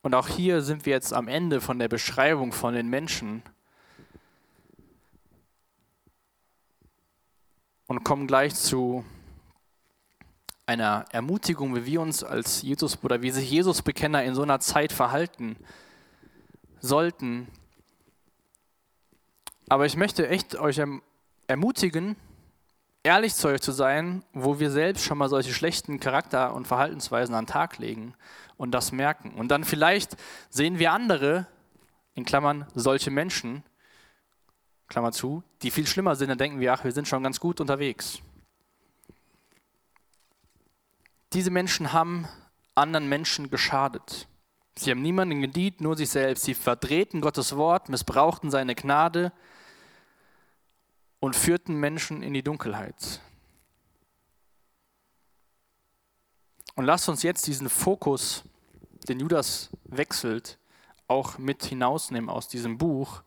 [0.01, 3.43] Und auch hier sind wir jetzt am Ende von der Beschreibung von den Menschen
[7.88, 9.03] und kommen gleich zu
[10.65, 14.93] einer Ermutigung, wie wir uns als Jesus oder wie sich Jesus-Bekenner in so einer Zeit
[14.93, 15.58] verhalten
[16.80, 17.48] sollten.
[19.70, 20.82] Aber ich möchte echt euch
[21.48, 22.16] ermutigen,
[23.04, 27.36] ehrlich zu euch zu sein, wo wir selbst schon mal solche schlechten Charakter- und Verhaltensweisen
[27.36, 28.13] an den Tag legen
[28.58, 29.34] und das merken.
[29.36, 30.18] Und dann vielleicht
[30.50, 31.48] sehen wir andere,
[32.16, 33.63] in Klammern solche Menschen,
[34.88, 37.60] Klammer zu, die viel schlimmer sind, dann denken wir, ach, wir sind schon ganz gut
[37.60, 38.20] unterwegs.
[41.34, 42.28] Diese Menschen haben
[42.74, 44.28] anderen Menschen geschadet.
[44.78, 46.44] Sie haben niemanden gedient, nur sich selbst.
[46.44, 49.32] Sie verdrehten Gottes Wort, missbrauchten seine Gnade
[51.20, 53.22] und führten Menschen in die Dunkelheit.
[56.76, 58.44] Und lasst uns jetzt diesen Fokus,
[59.10, 60.60] den Judas wechselt,
[61.08, 63.24] auch mit hinausnehmen aus diesem Buch.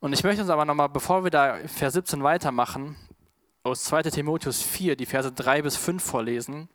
[0.00, 2.96] Und ich möchte uns aber nochmal, bevor wir da Vers 17 weitermachen,
[3.62, 6.68] aus 2 Timotheus 4, die Verse 3 bis 5 vorlesen.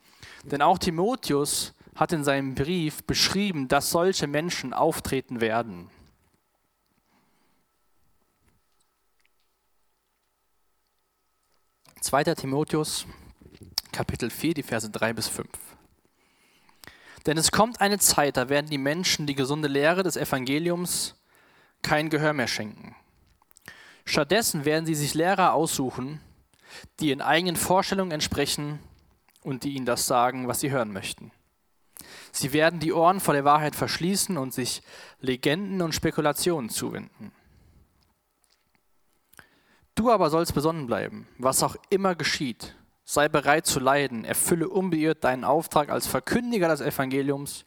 [0.44, 5.90] Denn auch Timotheus hat in seinem Brief beschrieben, dass solche Menschen auftreten werden.
[12.02, 12.24] 2.
[12.36, 13.08] Timotheus,
[13.92, 15.48] Kapitel 4, die Verse 3 bis 5.
[17.26, 21.16] Denn es kommt eine Zeit, da werden die Menschen die gesunde Lehre des Evangeliums
[21.82, 22.96] kein Gehör mehr schenken.
[24.06, 26.22] Stattdessen werden sie sich Lehrer aussuchen,
[27.00, 28.80] die ihren eigenen Vorstellungen entsprechen
[29.42, 31.32] und die ihnen das sagen, was sie hören möchten.
[32.36, 34.82] Sie werden die Ohren vor der Wahrheit verschließen und sich
[35.22, 37.32] Legenden und Spekulationen zuwenden.
[39.96, 42.76] Du aber sollst besonnen bleiben, was auch immer geschieht.
[43.06, 47.66] Sei bereit zu leiden, erfülle unbeirrt deinen Auftrag als Verkündiger des Evangeliums,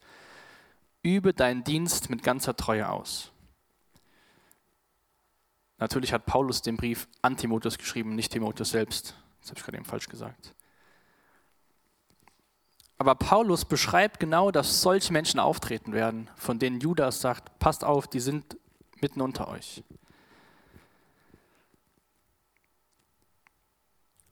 [1.02, 3.33] übe deinen Dienst mit ganzer Treue aus.
[5.78, 9.14] Natürlich hat Paulus den Brief an Timotheus geschrieben, nicht Timotheus selbst.
[9.40, 10.54] Das habe ich gerade eben falsch gesagt.
[12.99, 18.09] Aber Paulus beschreibt genau, dass solche Menschen auftreten werden, von denen Judas sagt, passt auf,
[18.09, 18.57] die sind
[19.01, 19.85] mitten unter euch.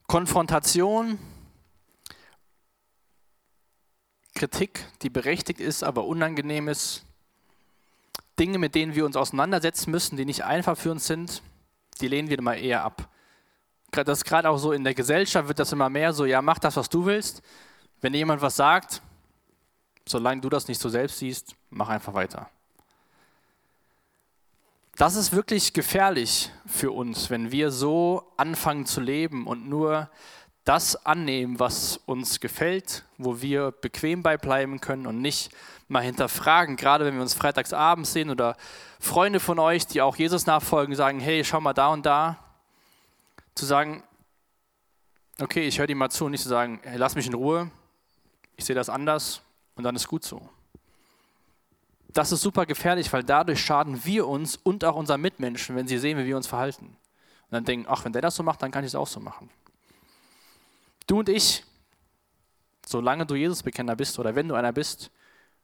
[0.08, 1.18] Konfrontation,
[4.34, 7.04] Kritik, die berechtigt ist, aber unangenehm ist,
[8.38, 11.42] Dinge, mit denen wir uns auseinandersetzen müssen, die nicht einfach für uns sind,
[12.00, 13.08] die lehnen wir mal eher ab.
[13.92, 16.76] Das gerade auch so in der Gesellschaft wird das immer mehr so, ja, mach das,
[16.76, 17.42] was du willst.
[18.06, 19.02] Wenn dir jemand was sagt,
[20.06, 22.48] solange du das nicht so selbst siehst, mach einfach weiter.
[24.94, 30.08] Das ist wirklich gefährlich für uns, wenn wir so anfangen zu leben und nur
[30.62, 35.50] das annehmen, was uns gefällt, wo wir bequem beibleiben können und nicht
[35.88, 38.56] mal hinterfragen, gerade wenn wir uns freitags abends sehen oder
[39.00, 42.38] Freunde von euch, die auch Jesus nachfolgen, sagen, hey, schau mal da und da,
[43.56, 44.04] zu sagen,
[45.40, 47.68] okay, ich höre dir mal zu und nicht zu sagen, hey, lass mich in Ruhe,
[48.56, 49.42] ich sehe das anders
[49.74, 50.48] und dann ist gut so
[52.16, 55.98] das ist super gefährlich, weil dadurch schaden wir uns und auch unseren Mitmenschen, wenn sie
[55.98, 56.86] sehen, wie wir uns verhalten.
[56.86, 59.20] Und dann denken, ach, wenn der das so macht, dann kann ich es auch so
[59.20, 59.50] machen.
[61.06, 61.62] Du und ich,
[62.86, 65.10] solange du Jesus-Bekenner bist oder wenn du einer bist,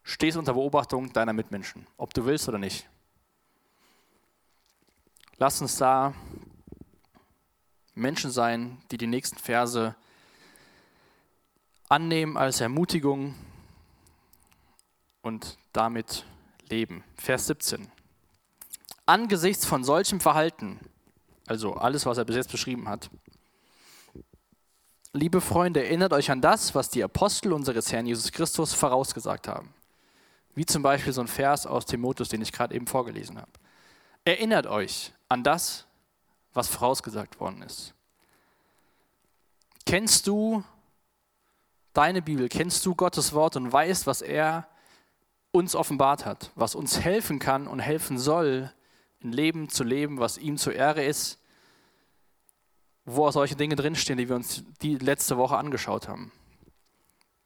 [0.02, 2.86] stehst unter Beobachtung deiner Mitmenschen, ob du willst oder nicht.
[5.38, 6.12] Lass uns da
[7.94, 9.94] Menschen sein, die die nächsten Verse
[11.92, 13.34] annehmen als Ermutigung
[15.20, 16.24] und damit
[16.70, 17.04] leben.
[17.16, 17.86] Vers 17.
[19.04, 20.80] Angesichts von solchem Verhalten,
[21.46, 23.10] also alles, was er bis jetzt beschrieben hat,
[25.12, 29.74] liebe Freunde, erinnert euch an das, was die Apostel unseres Herrn Jesus Christus vorausgesagt haben.
[30.54, 33.52] Wie zum Beispiel so ein Vers aus Timotheus, den ich gerade eben vorgelesen habe.
[34.24, 35.84] Erinnert euch an das,
[36.54, 37.92] was vorausgesagt worden ist.
[39.84, 40.64] Kennst du
[41.92, 44.68] deine Bibel, kennst du Gottes Wort und weißt, was er
[45.50, 48.72] uns offenbart hat, was uns helfen kann und helfen soll,
[49.22, 51.38] ein Leben zu leben, was ihm zur Ehre ist,
[53.04, 56.32] wo auch solche Dinge drinstehen, die wir uns die letzte Woche angeschaut haben.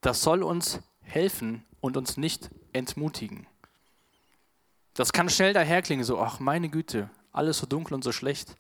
[0.01, 3.47] Das soll uns helfen und uns nicht entmutigen.
[4.95, 8.57] Das kann schnell daherklingen, so, ach meine Güte, alles so dunkel und so schlecht.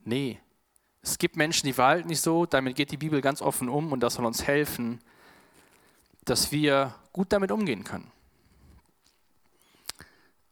[0.00, 0.40] Nee,
[1.02, 4.00] es gibt Menschen, die verhalten nicht so, damit geht die Bibel ganz offen um und
[4.00, 5.00] das soll uns helfen,
[6.30, 8.10] dass wir gut damit umgehen können.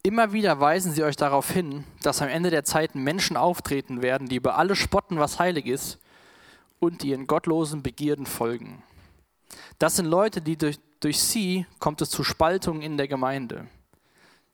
[0.02, 4.28] Immer wieder weisen sie euch darauf hin, dass am Ende der Zeiten Menschen auftreten werden,
[4.28, 5.98] die über alles spotten, was heilig ist,
[6.80, 8.82] und die ihren gottlosen Begierden folgen.
[9.78, 13.68] Das sind Leute, die durch, durch sie kommt es zu Spaltungen in der Gemeinde.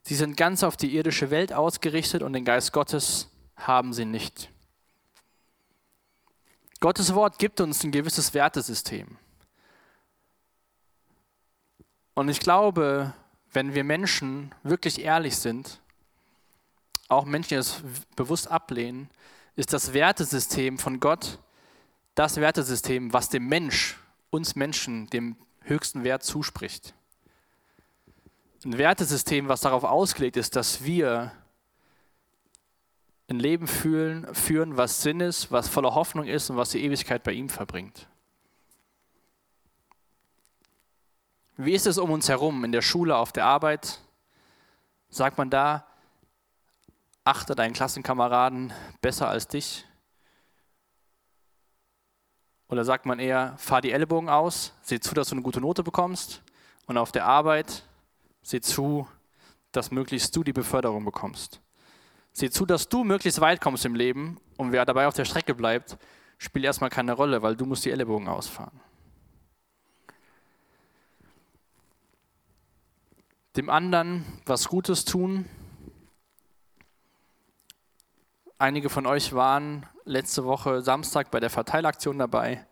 [0.02, 4.50] Sie sind ganz auf die irdische Welt ausgerichtet und den Geist Gottes haben sie nicht.
[6.80, 9.16] Gottes Wort gibt uns ein gewisses Wertesystem.
[12.14, 13.12] Und ich glaube,
[13.52, 15.80] wenn wir Menschen wirklich ehrlich sind,
[17.08, 17.82] auch Menschen, die das
[18.16, 19.10] bewusst ablehnen,
[19.56, 21.38] ist das Wertesystem von Gott
[22.14, 23.98] das Wertesystem, was dem Mensch,
[24.30, 26.94] uns Menschen, dem höchsten Wert zuspricht.
[28.64, 31.32] Ein Wertesystem, was darauf ausgelegt ist, dass wir
[33.28, 37.22] ein Leben fühlen, führen, was Sinn ist, was voller Hoffnung ist und was die Ewigkeit
[37.22, 38.06] bei ihm verbringt.
[41.56, 44.00] Wie ist es um uns herum, in der Schule, auf der Arbeit?
[45.08, 45.86] Sagt man da,
[47.22, 49.86] achte deinen Klassenkameraden besser als dich?
[52.66, 55.84] Oder sagt man eher, fahr die Ellbogen aus, sieh zu, dass du eine gute Note
[55.84, 56.42] bekommst
[56.86, 57.84] und auf der Arbeit
[58.42, 59.06] sieh zu,
[59.70, 61.60] dass möglichst du die Beförderung bekommst.
[62.32, 65.54] Sieh zu, dass du möglichst weit kommst im Leben und wer dabei auf der Strecke
[65.54, 65.98] bleibt,
[66.38, 68.80] spielt erstmal keine Rolle, weil du musst die Ellbogen ausfahren.
[73.56, 75.48] Dem anderen was Gutes tun.
[78.58, 82.66] Einige von euch waren letzte Woche Samstag bei der Verteilaktion dabei,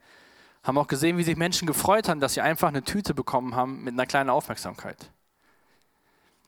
[0.63, 3.83] haben auch gesehen, wie sich Menschen gefreut haben, dass sie einfach eine Tüte bekommen haben
[3.85, 5.11] mit einer kleinen Aufmerksamkeit.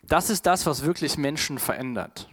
[0.03, 2.29] Das ist das, was wirklich Menschen verändert.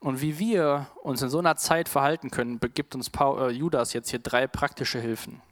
[0.00, 4.10] Und wie wir uns in so einer Zeit verhalten können, gibt uns äh, Judas jetzt
[4.10, 5.42] hier drei praktische Hilfen.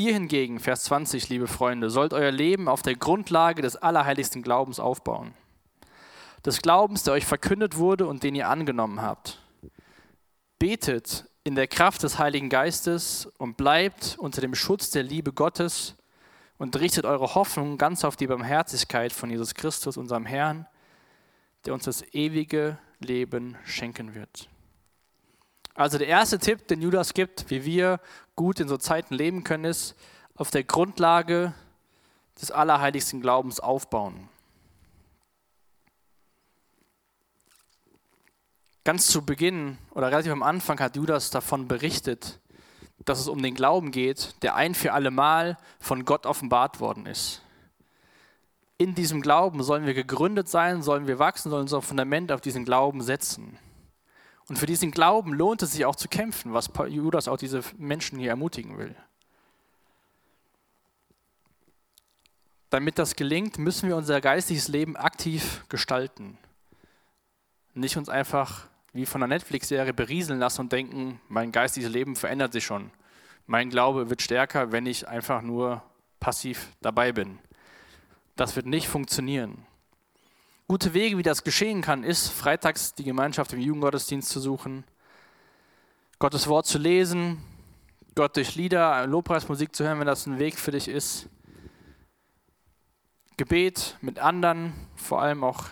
[0.00, 4.78] Ihr hingegen, Vers 20, liebe Freunde, sollt euer Leben auf der Grundlage des allerheiligsten Glaubens
[4.78, 5.34] aufbauen.
[6.46, 9.42] Des Glaubens, der euch verkündet wurde und den ihr angenommen habt.
[10.60, 15.96] Betet in der Kraft des Heiligen Geistes und bleibt unter dem Schutz der Liebe Gottes
[16.58, 20.68] und richtet eure Hoffnung ganz auf die Barmherzigkeit von Jesus Christus, unserem Herrn,
[21.66, 24.48] der uns das ewige Leben schenken wird.
[25.78, 28.00] Also der erste Tipp, den Judas gibt, wie wir
[28.38, 29.96] gut in so Zeiten leben können, ist
[30.36, 31.52] auf der Grundlage
[32.40, 34.28] des allerheiligsten Glaubens aufbauen.
[38.84, 42.38] Ganz zu Beginn oder relativ am Anfang hat Judas davon berichtet,
[43.04, 47.06] dass es um den Glauben geht, der ein für alle Mal von Gott offenbart worden
[47.06, 47.42] ist.
[48.78, 52.64] In diesem Glauben sollen wir gegründet sein, sollen wir wachsen, sollen unser Fundament auf diesen
[52.64, 53.58] Glauben setzen.
[54.48, 58.18] Und für diesen Glauben lohnt es sich auch zu kämpfen, was Judas auch diese Menschen
[58.18, 58.96] hier ermutigen will.
[62.70, 66.38] Damit das gelingt, müssen wir unser geistiges Leben aktiv gestalten.
[67.74, 72.52] Nicht uns einfach wie von einer Netflix-Serie berieseln lassen und denken, mein geistiges Leben verändert
[72.52, 72.90] sich schon.
[73.46, 75.82] Mein Glaube wird stärker, wenn ich einfach nur
[76.20, 77.38] passiv dabei bin.
[78.36, 79.66] Das wird nicht funktionieren.
[80.70, 84.84] Gute Wege, wie das geschehen kann, ist, freitags die Gemeinschaft im Jugendgottesdienst zu suchen,
[86.18, 87.42] Gottes Wort zu lesen,
[88.14, 91.30] Gott durch Lieder, Lobpreismusik zu hören, wenn das ein Weg für dich ist.
[93.38, 95.64] Gebet mit anderen, vor allem auch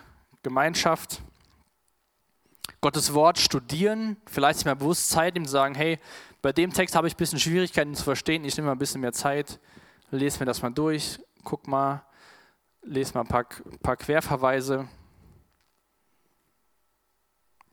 [0.43, 1.21] Gemeinschaft.
[2.81, 5.99] Gottes Wort studieren, vielleicht mal bewusst Zeit nehmen, sagen, hey,
[6.41, 9.03] bei dem Text habe ich ein bisschen Schwierigkeiten zu verstehen, ich nehme mal ein bisschen
[9.03, 9.61] mehr Zeit,
[10.11, 12.06] lese mir das mal durch, guck mal,
[12.87, 13.47] lese mal ein paar,
[13.83, 14.89] paar Querverweise.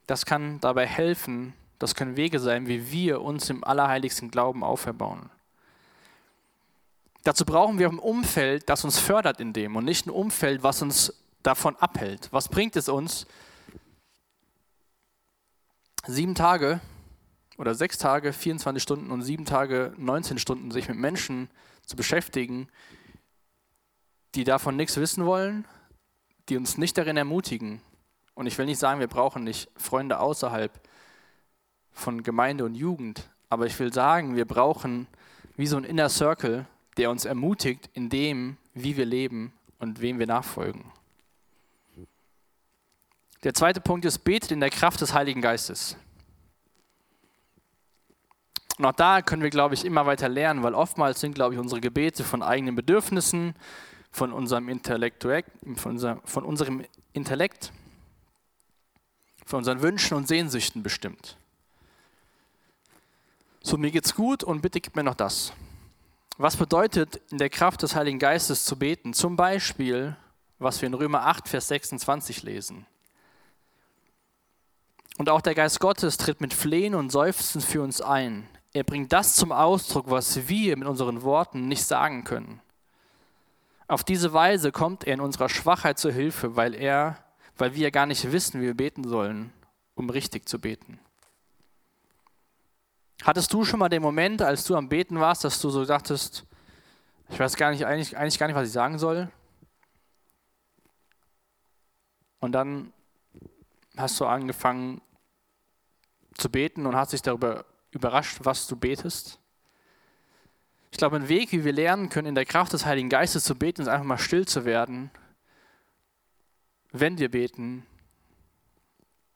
[0.07, 5.29] Das kann dabei helfen, das können Wege sein, wie wir uns im allerheiligsten Glauben auferbauen.
[7.23, 10.81] Dazu brauchen wir ein Umfeld, das uns fördert in dem und nicht ein Umfeld, was
[10.81, 12.27] uns davon abhält.
[12.31, 13.27] Was bringt es uns,
[16.05, 16.81] sieben Tage
[17.57, 21.49] oder sechs Tage, 24 Stunden und sieben Tage, 19 Stunden sich mit Menschen
[21.85, 22.67] zu beschäftigen,
[24.35, 25.65] die davon nichts wissen wollen,
[26.49, 27.81] die uns nicht darin ermutigen.
[28.35, 30.71] Und ich will nicht sagen, wir brauchen nicht Freunde außerhalb
[31.91, 35.07] von Gemeinde und Jugend, aber ich will sagen, wir brauchen
[35.55, 36.65] wie so ein Inner Circle,
[36.97, 40.91] der uns ermutigt in dem, wie wir leben und wem wir nachfolgen.
[43.43, 45.97] Der zweite Punkt ist, betet in der Kraft des Heiligen Geistes.
[48.77, 51.59] Und auch da können wir, glaube ich, immer weiter lernen, weil oftmals sind, glaube ich,
[51.59, 53.53] unsere Gebete von eigenen Bedürfnissen,
[54.13, 54.69] von unserem,
[55.83, 57.73] unser, von unserem Intellekt,
[59.45, 61.35] von unseren Wünschen und Sehnsüchten bestimmt.
[63.61, 65.51] So, mir geht's gut und bitte gib mir noch das.
[66.37, 69.13] Was bedeutet in der Kraft des Heiligen Geistes zu beten?
[69.13, 70.15] Zum Beispiel,
[70.59, 72.85] was wir in Römer 8, Vers 26 lesen.
[75.17, 78.47] Und auch der Geist Gottes tritt mit Flehen und Seufzen für uns ein.
[78.73, 82.61] Er bringt das zum Ausdruck, was wir mit unseren Worten nicht sagen können.
[83.87, 87.17] Auf diese Weise kommt er in unserer Schwachheit zur Hilfe, weil, er,
[87.57, 89.51] weil wir gar nicht wissen, wie wir beten sollen,
[89.95, 90.99] um richtig zu beten.
[93.23, 96.45] Hattest du schon mal den Moment, als du am Beten warst, dass du so dachtest,
[97.29, 99.31] ich weiß gar nicht, eigentlich, eigentlich gar nicht, was ich sagen soll?
[102.39, 102.91] Und dann
[103.95, 105.01] hast du angefangen
[106.35, 109.39] zu beten und hast dich darüber überrascht, was du betest?
[110.93, 113.55] Ich glaube, ein Weg, wie wir lernen können, in der Kraft des Heiligen Geistes zu
[113.55, 115.09] beten, ist einfach mal still zu werden,
[116.91, 117.83] wenn wir beten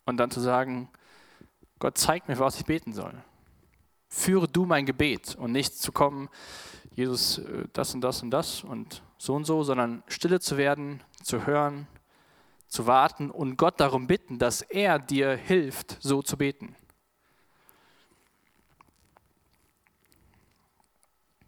[0.06, 0.88] und dann zu sagen,
[1.80, 3.12] Gott zeigt mir, was ich beten soll.
[4.08, 6.30] Führe du mein Gebet und nicht zu kommen,
[6.92, 11.02] Jesus, äh, das und das und das und so und so, sondern stille zu werden,
[11.24, 11.88] zu hören,
[12.68, 16.76] zu warten und Gott darum bitten, dass er dir hilft, so zu beten.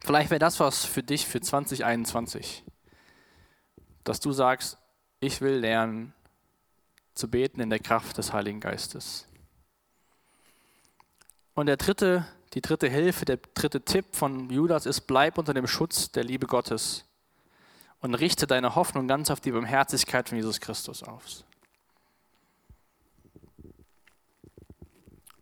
[0.01, 2.63] Vielleicht wäre das was für dich für 2021,
[4.03, 4.77] dass du sagst,
[5.19, 6.13] ich will lernen
[7.13, 9.27] zu beten in der Kraft des Heiligen Geistes.
[11.53, 15.67] Und der dritte, die dritte Hilfe, der dritte Tipp von Judas ist, bleib unter dem
[15.67, 17.05] Schutz der Liebe Gottes
[17.99, 21.43] und richte deine Hoffnung ganz auf die Barmherzigkeit von Jesus Christus aus.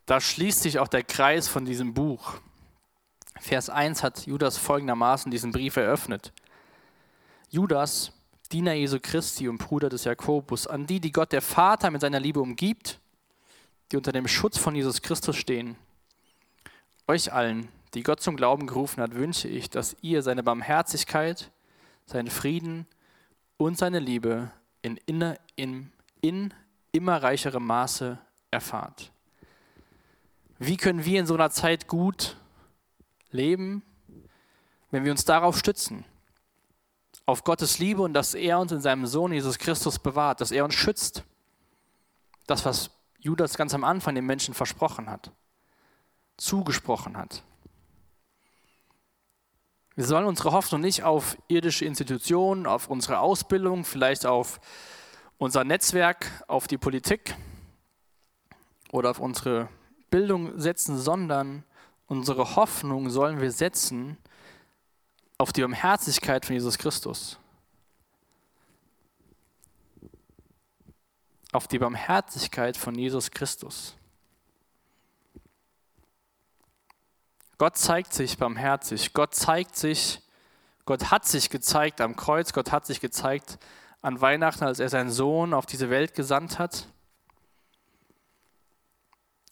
[0.08, 2.40] Da schließt sich auch der Kreis von diesem Buch.
[3.40, 6.32] Vers 1 hat Judas folgendermaßen diesen Brief eröffnet.
[7.50, 8.12] Judas,
[8.52, 12.20] Diener Jesu Christi und Bruder des Jakobus, an die, die Gott der Vater mit seiner
[12.20, 13.00] Liebe umgibt,
[13.92, 15.76] die unter dem Schutz von Jesus Christus stehen.
[17.08, 21.52] Euch allen, die Gott zum Glauben gerufen hat, wünsche ich, dass ihr seine Barmherzigkeit,
[22.06, 22.86] seinen Frieden
[23.58, 26.54] und seine Liebe in, inner, in, in
[26.92, 28.18] immer reicherem Maße
[28.52, 29.12] erfahrt.
[30.60, 32.36] Wie können wir in so einer Zeit gut
[33.32, 33.84] leben,
[34.92, 36.06] wenn wir uns darauf stützen.
[37.26, 40.64] Auf Gottes Liebe und dass er uns in seinem Sohn Jesus Christus bewahrt, dass er
[40.64, 41.24] uns schützt.
[42.46, 45.32] Das, was Judas ganz am Anfang den Menschen versprochen hat.
[46.38, 47.42] zugesprochen hat.
[49.96, 54.60] Wir sollen unsere Hoffnung nicht auf irdische Institutionen, auf unsere Ausbildung, vielleicht auf
[55.40, 57.36] unser Netzwerk, auf die Politik
[58.92, 59.70] oder auf unsere
[60.12, 61.64] Bildung setzen, sondern
[62.08, 64.18] unsere Hoffnung sollen wir setzen
[65.38, 67.38] auf die Barmherzigkeit von Jesus Christus.
[71.52, 73.96] Auf die Barmherzigkeit von Jesus Christus.
[77.58, 79.14] Gott zeigt sich barmherzig.
[79.14, 80.22] Gott zeigt sich,
[80.86, 82.54] Gott hat sich gezeigt am Kreuz.
[82.54, 83.58] Gott hat sich gezeigt
[84.02, 86.88] an Weihnachten, als er seinen Sohn auf diese Welt gesandt hat.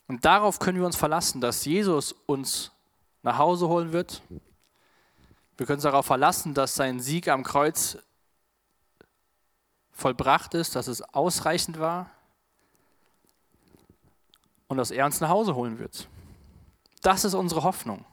[0.08, 2.72] Und darauf können wir uns verlassen, dass Jesus uns
[3.22, 4.22] nach Hause holen wird.
[5.56, 7.98] Wir können uns darauf verlassen, dass sein Sieg am Kreuz
[9.90, 12.10] vollbracht ist, dass es ausreichend war
[14.68, 16.08] und dass er uns nach Hause holen wird.
[17.02, 18.04] Das ist unsere Hoffnung.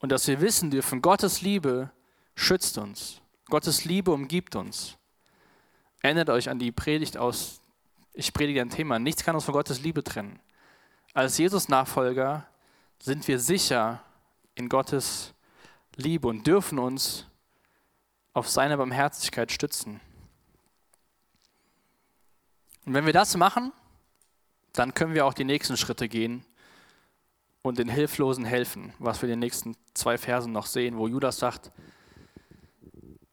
[0.00, 1.90] Und dass wir wissen dürfen, Gottes Liebe
[2.36, 3.20] schützt uns.
[3.46, 4.96] Gottes Liebe umgibt uns.
[6.00, 7.60] Erinnert euch an die Predigt aus,
[8.12, 10.38] ich predige ein Thema, nichts kann uns von Gottes Liebe trennen.
[11.14, 12.46] Als Jesus-Nachfolger
[13.00, 14.02] sind wir sicher
[14.54, 15.34] in Gottes
[15.96, 17.26] Liebe und dürfen uns
[18.34, 20.00] auf seine Barmherzigkeit stützen.
[22.84, 23.72] Und wenn wir das machen,
[24.72, 26.44] dann können wir auch die nächsten Schritte gehen
[27.62, 31.38] und den Hilflosen helfen, was wir in den nächsten zwei Versen noch sehen, wo Judas
[31.38, 31.72] sagt,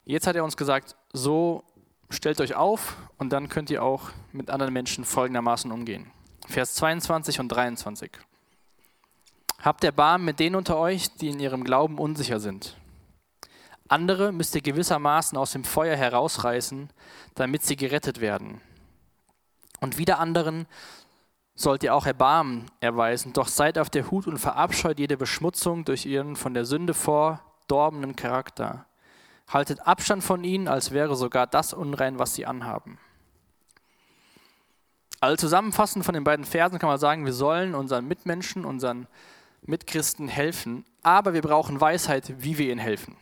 [0.06, 1.64] jetzt hat er uns gesagt, so
[2.10, 6.12] stellt euch auf und dann könnt ihr auch mit anderen Menschen folgendermaßen umgehen.
[6.48, 8.12] Vers 22 und 23.
[9.62, 12.78] Habt Erbarmen mit denen unter euch, die in ihrem Glauben unsicher sind.
[13.88, 16.90] Andere müsst ihr gewissermaßen aus dem Feuer herausreißen,
[17.36, 18.62] damit sie gerettet werden.
[19.80, 20.68] Und wieder anderen
[21.56, 26.06] sollt ihr auch Erbarmen erweisen, doch seid auf der Hut und verabscheut jede Beschmutzung durch
[26.06, 28.86] ihren von der Sünde vordorbenen Charakter.
[29.48, 32.98] Haltet Abstand von ihnen, als wäre sogar das unrein, was sie anhaben.
[35.26, 39.08] Also zusammenfassend von den beiden Versen kann man sagen, wir sollen unseren Mitmenschen, unseren
[39.64, 43.18] Mitchristen helfen, aber wir brauchen Weisheit, wie wir ihnen helfen.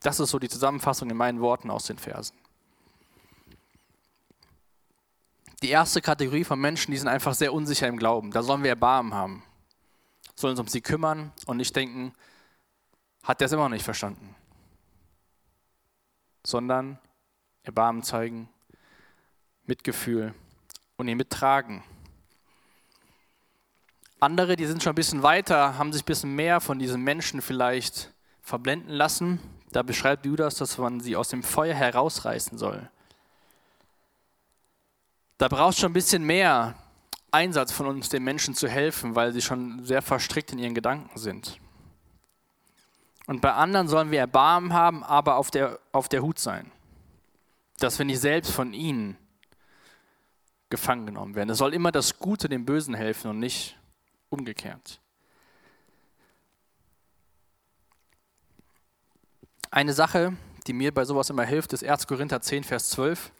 [0.00, 2.38] Das ist so die Zusammenfassung in meinen Worten aus den Versen.
[5.60, 8.30] Die erste Kategorie von Menschen, die sind einfach sehr unsicher im Glauben.
[8.30, 9.42] Da sollen wir Erbarmen haben.
[10.36, 12.14] Sollen uns um sie kümmern und nicht denken,
[13.24, 14.34] hat der es immer noch nicht verstanden.
[16.44, 16.98] Sondern
[17.62, 18.48] Erbarmen zeigen,
[19.66, 20.32] Mitgefühl
[21.00, 21.82] und ihn mittragen.
[24.20, 27.40] Andere, die sind schon ein bisschen weiter, haben sich ein bisschen mehr von diesen Menschen
[27.40, 29.40] vielleicht verblenden lassen.
[29.72, 32.90] Da beschreibt Judas, dass man sie aus dem Feuer herausreißen soll.
[35.38, 36.74] Da braucht es schon ein bisschen mehr
[37.30, 41.18] Einsatz von uns, den Menschen zu helfen, weil sie schon sehr verstrickt in ihren Gedanken
[41.18, 41.58] sind.
[43.26, 46.70] Und bei anderen sollen wir Erbarmen haben, aber auf der, auf der Hut sein.
[47.78, 49.16] Dass wir nicht selbst von ihnen
[50.70, 51.50] gefangen genommen werden.
[51.50, 53.78] Es soll immer das Gute dem Bösen helfen und nicht
[54.28, 55.00] umgekehrt.
[59.70, 62.06] Eine Sache, die mir bei sowas immer hilft, ist 1.
[62.06, 63.30] Korinther 10, Vers 12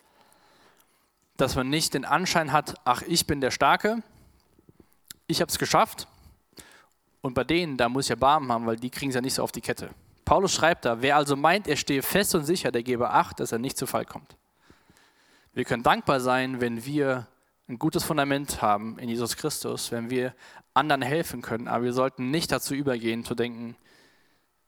[1.41, 4.03] dass man nicht den Anschein hat, ach, ich bin der Starke,
[5.27, 6.07] ich habe es geschafft.
[7.23, 9.43] Und bei denen, da muss ich Erbarmen haben, weil die kriegen es ja nicht so
[9.43, 9.91] auf die Kette.
[10.25, 13.53] Paulus schreibt da, wer also meint, er stehe fest und sicher, der gebe Acht, dass
[13.53, 14.37] er nicht zu Fall kommt.
[15.53, 17.27] Wir können dankbar sein, wenn wir
[17.69, 20.35] ein gutes Fundament haben in Jesus Christus, wenn wir
[20.75, 23.77] anderen helfen können, aber wir sollten nicht dazu übergehen, zu denken,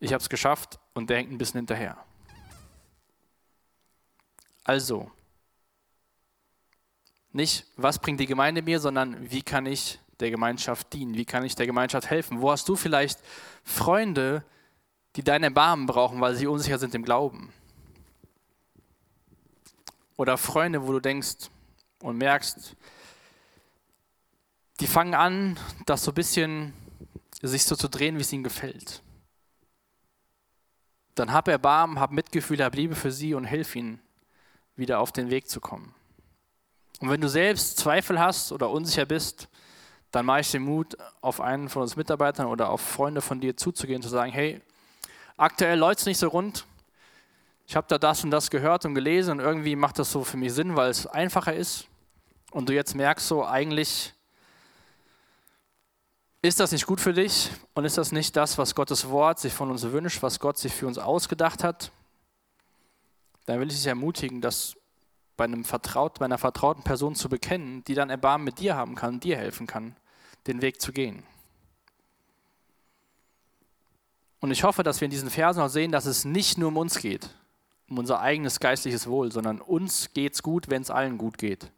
[0.01, 1.97] ich habe es geschafft und der hängt ein bisschen hinterher.
[4.65, 5.11] Also,
[7.31, 11.15] nicht, was bringt die Gemeinde mir, sondern wie kann ich der Gemeinschaft dienen?
[11.15, 12.41] Wie kann ich der Gemeinschaft helfen?
[12.41, 13.21] Wo hast du vielleicht
[13.65, 14.45] Freunde,
[15.17, 17.53] die deine Erbarmen brauchen, weil sie unsicher sind im Glauben?
[20.17, 21.51] Oder Freunde, wo du denkst
[22.01, 22.77] und merkst,
[24.81, 26.73] die fangen an, das so ein bisschen
[27.41, 29.03] sich so zu drehen, wie es ihnen gefällt.
[31.15, 34.01] Dann hab Erbarmen, hab Mitgefühl, hab Liebe für sie und hilf ihnen,
[34.77, 35.95] wieder auf den Weg zu kommen.
[37.01, 39.49] Und wenn du selbst Zweifel hast oder unsicher bist,
[40.13, 43.57] dann mache ich den Mut, auf einen von uns Mitarbeitern oder auf Freunde von dir
[43.57, 44.61] zuzugehen, zu sagen, hey,
[45.37, 46.67] aktuell läuft es nicht so rund.
[47.73, 50.37] Ich habe da das und das gehört und gelesen und irgendwie macht das so für
[50.37, 51.87] mich Sinn, weil es einfacher ist.
[52.51, 54.13] Und du jetzt merkst so, eigentlich
[56.43, 59.55] ist das nicht gut für dich und ist das nicht das, was Gottes Wort sich
[59.55, 61.93] von uns wünscht, was Gott sich für uns ausgedacht hat,
[63.47, 64.77] dann will ich dich ermutigen, dass
[65.39, 68.97] bei, einem vertraut, bei einer vertrauten Person zu bekennen, die dann Erbarmen mit dir haben
[68.97, 69.97] kann, dir helfen kann,
[70.47, 71.23] den Weg zu gehen.
[74.41, 76.77] Und ich hoffe, dass wir in diesen Versen auch sehen, dass es nicht nur um
[76.77, 77.31] uns geht,
[77.93, 81.71] um unser eigenes geistliches Wohl, sondern uns geht es gut, wenn es allen gut geht.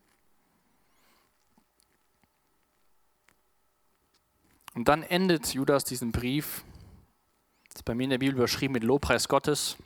[4.75, 6.62] Und dann endet Judas diesen Brief,
[7.69, 9.77] das ist bei mir in der Bibel überschrieben mit Lobpreis Gottes,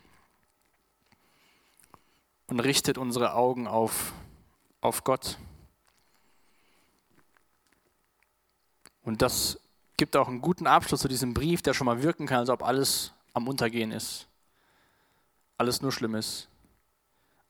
[2.45, 4.13] und richtet unsere Augen auf,
[4.81, 5.37] auf Gott.
[9.03, 9.59] Und das
[9.97, 12.61] gibt auch einen guten Abschluss zu diesem Brief, der schon mal wirken kann, als ob
[12.61, 14.28] alles am Untergehen ist.
[15.59, 16.47] Alles nur schlimm ist.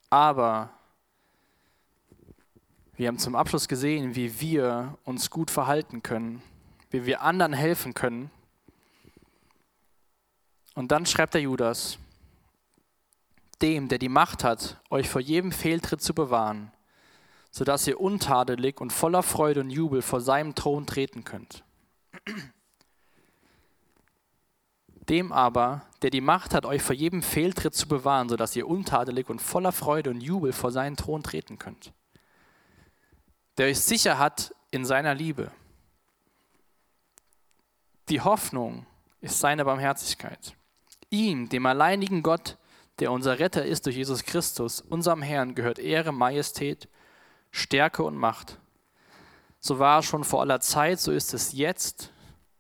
[0.10, 0.72] Aber
[2.96, 6.42] wir haben zum Abschluss gesehen, wie wir uns gut verhalten können,
[6.90, 8.32] wie wir anderen helfen können.
[10.74, 12.00] Und dann schreibt der Judas,
[13.62, 16.72] dem, der die Macht hat, euch vor jedem Fehltritt zu bewahren,
[17.52, 21.64] sodass ihr untadelig und voller Freude und Jubel vor seinem Thron treten könnt.
[25.10, 29.28] Dem aber, der die Macht hat, euch vor jedem Fehltritt zu bewahren, sodass ihr untadelig
[29.30, 31.92] und voller Freude und Jubel vor seinen Thron treten könnt.
[33.58, 35.52] Der euch sicher hat in seiner Liebe.
[38.10, 38.86] Die Hoffnung
[39.20, 40.56] ist seine Barmherzigkeit.
[41.10, 42.58] Ihm, dem alleinigen Gott,
[43.00, 46.88] der unser Retter ist durch Jesus Christus, unserem Herrn, gehört Ehre, Majestät,
[47.52, 48.60] Stärke und Macht.
[49.60, 52.14] So war es schon vor aller Zeit, so ist es jetzt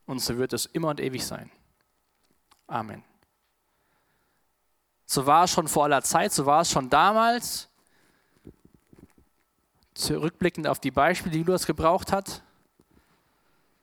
[0.06, 1.52] und so wird es immer und ewig sein.
[2.70, 3.04] Amen.
[5.06, 7.68] So war es schon vor aller Zeit, so war es schon damals,
[9.96, 12.44] zurückblickend auf die Beispiele, die Lukas gebraucht hat.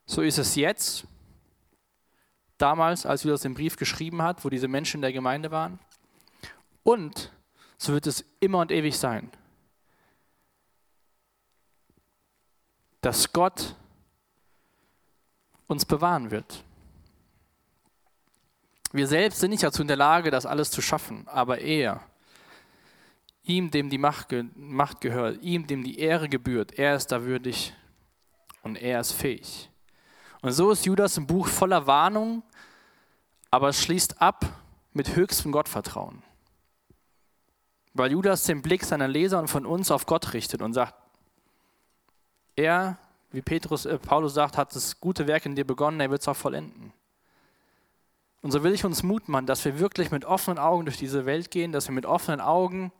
[0.07, 1.05] So ist es jetzt,
[2.59, 5.81] damals, als Judas den Brief geschrieben hat, wo diese Menschen in der Gemeinde waren.
[6.85, 7.33] Und
[7.77, 9.31] so wird es immer und ewig sein.
[13.01, 13.75] Dass Gott
[15.67, 16.63] uns bewahren wird.
[18.93, 22.01] Wir selbst sind nicht dazu in der Lage, das alles zu schaffen, aber er,
[23.43, 27.75] ihm, dem die Macht, Macht gehört, ihm, dem die Ehre gebührt, er ist da würdig
[28.63, 29.71] und er ist fähig.
[30.43, 32.43] Und so ist Judas ein Buch voller Warnung,
[33.51, 34.45] aber es schließt ab
[34.93, 36.23] mit höchstem Gottvertrauen.
[37.95, 40.95] Weil Judas den Blick seiner Leser und von uns auf Gott richtet und sagt,
[42.57, 42.99] er,
[43.31, 46.29] wie Petrus, äh, Paulus sagt, hat das gute Werk in dir begonnen, er wird es
[46.29, 46.93] auch vollenden.
[48.43, 51.27] Und so will ich uns Mut machen, dass wir wirklich mit offenen Augen durch diese
[51.27, 52.93] Welt gehen, dass wir mit offenen Augen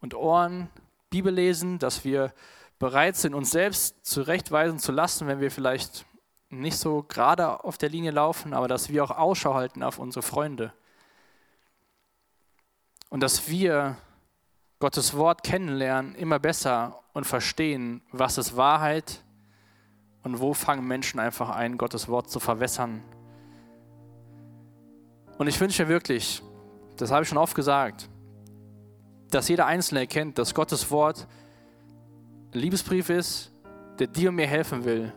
[0.00, 0.68] und Ohren
[1.10, 2.32] Bibel lesen, dass wir
[2.78, 6.04] bereit sind, uns selbst zurechtweisen zu lassen, wenn wir vielleicht
[6.48, 10.22] nicht so gerade auf der Linie laufen, aber dass wir auch Ausschau halten auf unsere
[10.22, 10.72] Freunde.
[13.08, 13.96] Und dass wir
[14.80, 19.22] Gottes Wort kennenlernen, immer besser und verstehen, was ist Wahrheit
[20.24, 23.02] und wo fangen Menschen einfach ein, Gottes Wort zu verwässern
[25.38, 26.42] und ich wünsche mir wirklich,
[26.96, 28.08] das habe ich schon oft gesagt,
[29.30, 31.26] dass jeder Einzelne erkennt, dass Gottes Wort
[32.54, 33.52] ein Liebesbrief ist,
[33.98, 35.12] der dir und mir helfen will,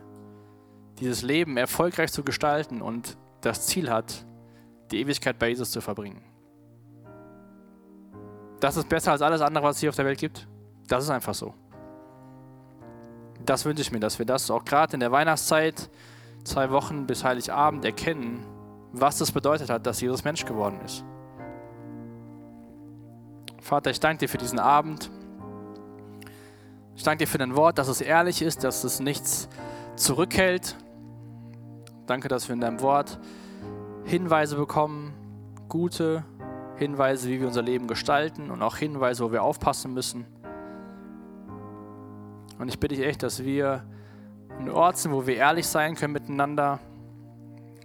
[0.98, 4.24] dieses Leben erfolgreich zu gestalten und das Ziel hat,
[4.90, 6.24] die Ewigkeit bei Jesus zu verbringen.
[8.60, 10.48] Das ist besser als alles andere, was es hier auf der Welt gibt.
[10.88, 11.52] Das ist einfach so.
[13.44, 15.90] Das wünsche ich mir, dass wir das auch gerade in der Weihnachtszeit,
[16.44, 18.44] zwei Wochen bis Heiligabend erkennen
[18.92, 21.04] was das bedeutet hat, dass Jesus Mensch geworden ist.
[23.60, 25.10] Vater, ich danke dir für diesen Abend.
[26.94, 29.48] Ich danke dir für dein Wort, dass es ehrlich ist, dass es nichts
[29.96, 30.76] zurückhält.
[32.06, 33.18] Danke, dass wir in deinem Wort
[34.04, 35.12] Hinweise bekommen,
[35.68, 36.24] gute
[36.76, 40.26] Hinweise, wie wir unser Leben gestalten und auch Hinweise, wo wir aufpassen müssen.
[42.58, 43.84] Und ich bitte dich echt, dass wir
[44.72, 46.80] Ort sind, wo wir ehrlich sein können miteinander,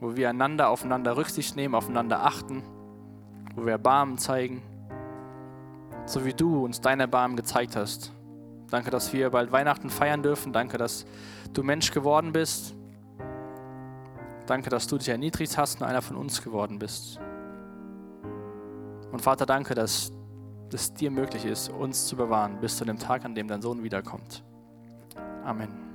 [0.02, 2.64] wo wir einander aufeinander Rücksicht nehmen, aufeinander achten,
[3.56, 4.62] wo wir Erbarmen zeigen,
[6.06, 8.12] so wie du uns dein Erbarmen gezeigt hast.
[8.70, 10.54] Danke, dass wir bald Weihnachten feiern dürfen.
[10.54, 11.06] Danke, dass
[11.54, 12.74] du Mensch geworden bist.
[14.48, 17.20] Danke, dass du dich erniedrigt hast und einer von uns geworden bist.
[19.12, 20.12] Und Vater, danke, dass
[20.74, 23.84] es dir möglich ist, uns zu bewahren bis zu dem Tag, an dem dein Sohn
[23.84, 24.44] wiederkommt.
[25.44, 25.91] Amen.